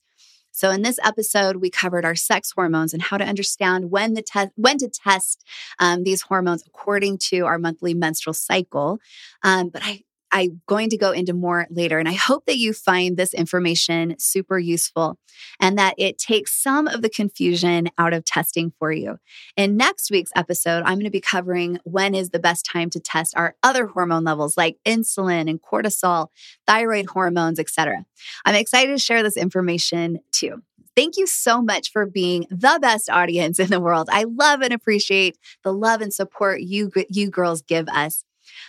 So 0.52 0.70
in 0.70 0.84
this 0.84 1.00
episode, 1.04 1.56
we 1.58 1.72
covered 1.72 2.06
our 2.06 2.16
sex 2.16 2.52
hormones 2.56 2.94
and 2.94 3.02
how 3.02 3.18
to 3.18 3.26
understand 3.26 3.90
when 3.90 4.14
the 4.14 4.22
test 4.22 4.52
when 4.56 4.78
to 4.78 4.88
test 4.88 5.44
um, 5.80 6.04
these 6.04 6.22
hormones 6.22 6.64
according 6.68 7.18
to 7.30 7.46
our 7.48 7.58
monthly 7.58 7.96
menstrual 7.96 8.36
cycle. 8.36 9.00
Um, 9.44 9.70
but 9.70 9.84
I 9.84 10.04
I'm 10.32 10.62
going 10.68 10.90
to 10.90 10.98
go 10.98 11.12
into 11.12 11.34
more 11.34 11.68
later. 11.70 12.00
And 12.00 12.10
I 12.10 12.14
hope 12.14 12.46
that 12.46 12.58
you 12.58 12.74
find 12.74 13.18
this 13.18 13.34
information 13.34 14.16
super 14.20 14.60
useful 14.60 15.18
and 15.60 15.78
that 15.78 15.96
it 15.98 16.18
takes 16.18 16.62
some 16.62 16.88
of 16.88 17.02
the 17.02 17.10
confusion 17.10 17.90
out 17.98 18.14
of 18.14 18.26
testing 18.26 18.74
for 18.80 18.92
you. 18.92 19.18
In 19.56 19.78
next 19.78 20.12
week's 20.12 20.32
episode, 20.36 20.84
I'm 20.84 20.96
going 20.96 21.06
to 21.06 21.10
be 21.10 21.22
covering 21.22 21.80
when 21.84 22.16
is 22.16 22.32
the 22.32 22.40
best 22.40 22.66
time 22.66 22.90
to 22.92 23.00
test 23.00 23.36
our 23.38 23.56
other 23.64 23.88
hormone 23.88 24.24
levels 24.24 24.58
like 24.58 24.78
insulin 24.86 25.50
and 25.50 25.62
cortisol, 25.62 26.28
thyroid 26.66 27.08
hormones, 27.08 27.60
etc. 27.60 28.06
I'm 28.46 28.56
excited 28.56 28.92
to 28.92 29.00
share 29.00 29.24
this 29.24 29.38
information 29.38 30.20
too. 30.32 30.62
Thank 30.96 31.16
you 31.16 31.28
so 31.28 31.62
much 31.62 31.92
for 31.92 32.08
being 32.08 32.48
the 32.50 32.80
best 32.82 33.08
audience 33.08 33.60
in 33.60 33.68
the 33.68 33.80
world. 33.80 34.10
I 34.12 34.24
love 34.24 34.62
and 34.62 34.74
appreciate 34.74 35.38
the 35.64 35.72
love 35.72 36.02
and 36.02 36.12
support 36.12 36.62
you 36.62 36.92
you 37.08 37.30
girls 37.30 37.62
give 37.62 37.88
us. 37.88 38.24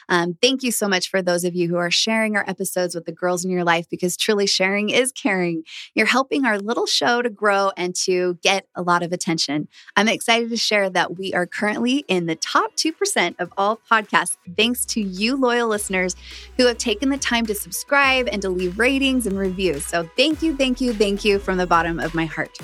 Um, 0.08 0.36
thank 0.40 0.62
you 0.62 0.72
so 0.72 0.88
much 0.88 1.08
for 1.08 1.22
those 1.22 1.44
of 1.44 1.54
you 1.54 1.68
who 1.68 1.76
are 1.76 1.90
sharing 1.90 2.36
our 2.36 2.44
episodes 2.48 2.94
with 2.94 3.04
the 3.04 3.12
girls 3.12 3.44
in 3.44 3.50
your 3.50 3.64
life 3.64 3.88
because 3.90 4.16
truly 4.16 4.46
sharing 4.46 4.90
is 4.90 5.12
caring. 5.12 5.64
You're 5.94 6.06
helping 6.06 6.44
our 6.44 6.58
little 6.58 6.86
show 6.86 7.22
to 7.22 7.30
grow 7.30 7.72
and 7.76 7.94
to 8.04 8.38
get 8.42 8.66
a 8.74 8.82
lot 8.82 9.02
of 9.02 9.12
attention. 9.12 9.68
I'm 9.96 10.08
excited 10.08 10.50
to 10.50 10.56
share 10.56 10.90
that 10.90 11.16
we 11.18 11.34
are 11.34 11.46
currently 11.46 12.04
in 12.08 12.26
the 12.26 12.36
top 12.36 12.76
2% 12.76 13.34
of 13.38 13.52
all 13.56 13.80
podcasts, 13.90 14.36
thanks 14.56 14.84
to 14.86 15.00
you, 15.00 15.36
loyal 15.36 15.68
listeners 15.68 16.16
who 16.56 16.66
have 16.66 16.78
taken 16.78 17.10
the 17.10 17.18
time 17.18 17.46
to 17.46 17.54
subscribe 17.54 18.28
and 18.30 18.42
to 18.42 18.48
leave 18.48 18.78
ratings 18.78 19.26
and 19.26 19.38
reviews. 19.38 19.84
So 19.84 20.08
thank 20.16 20.42
you, 20.42 20.56
thank 20.56 20.80
you, 20.80 20.92
thank 20.92 21.24
you 21.24 21.38
from 21.38 21.58
the 21.58 21.66
bottom 21.66 21.98
of 22.00 22.14
my 22.14 22.24
heart. 22.24 22.58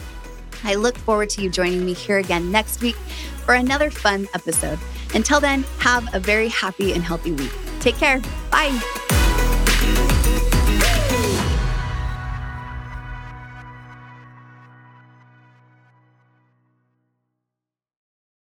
I 0.64 0.76
look 0.76 0.96
forward 0.96 1.28
to 1.30 1.42
you 1.42 1.50
joining 1.50 1.84
me 1.84 1.92
here 1.92 2.18
again 2.18 2.50
next 2.50 2.80
week 2.80 2.96
for 3.44 3.54
another 3.54 3.90
fun 3.90 4.26
episode. 4.34 4.78
Until 5.14 5.40
then, 5.40 5.64
have 5.78 6.12
a 6.14 6.20
very 6.20 6.48
happy 6.48 6.92
and 6.92 7.02
healthy 7.02 7.32
week. 7.32 7.52
Take 7.80 7.96
care. 7.96 8.20
Bye. 8.50 9.13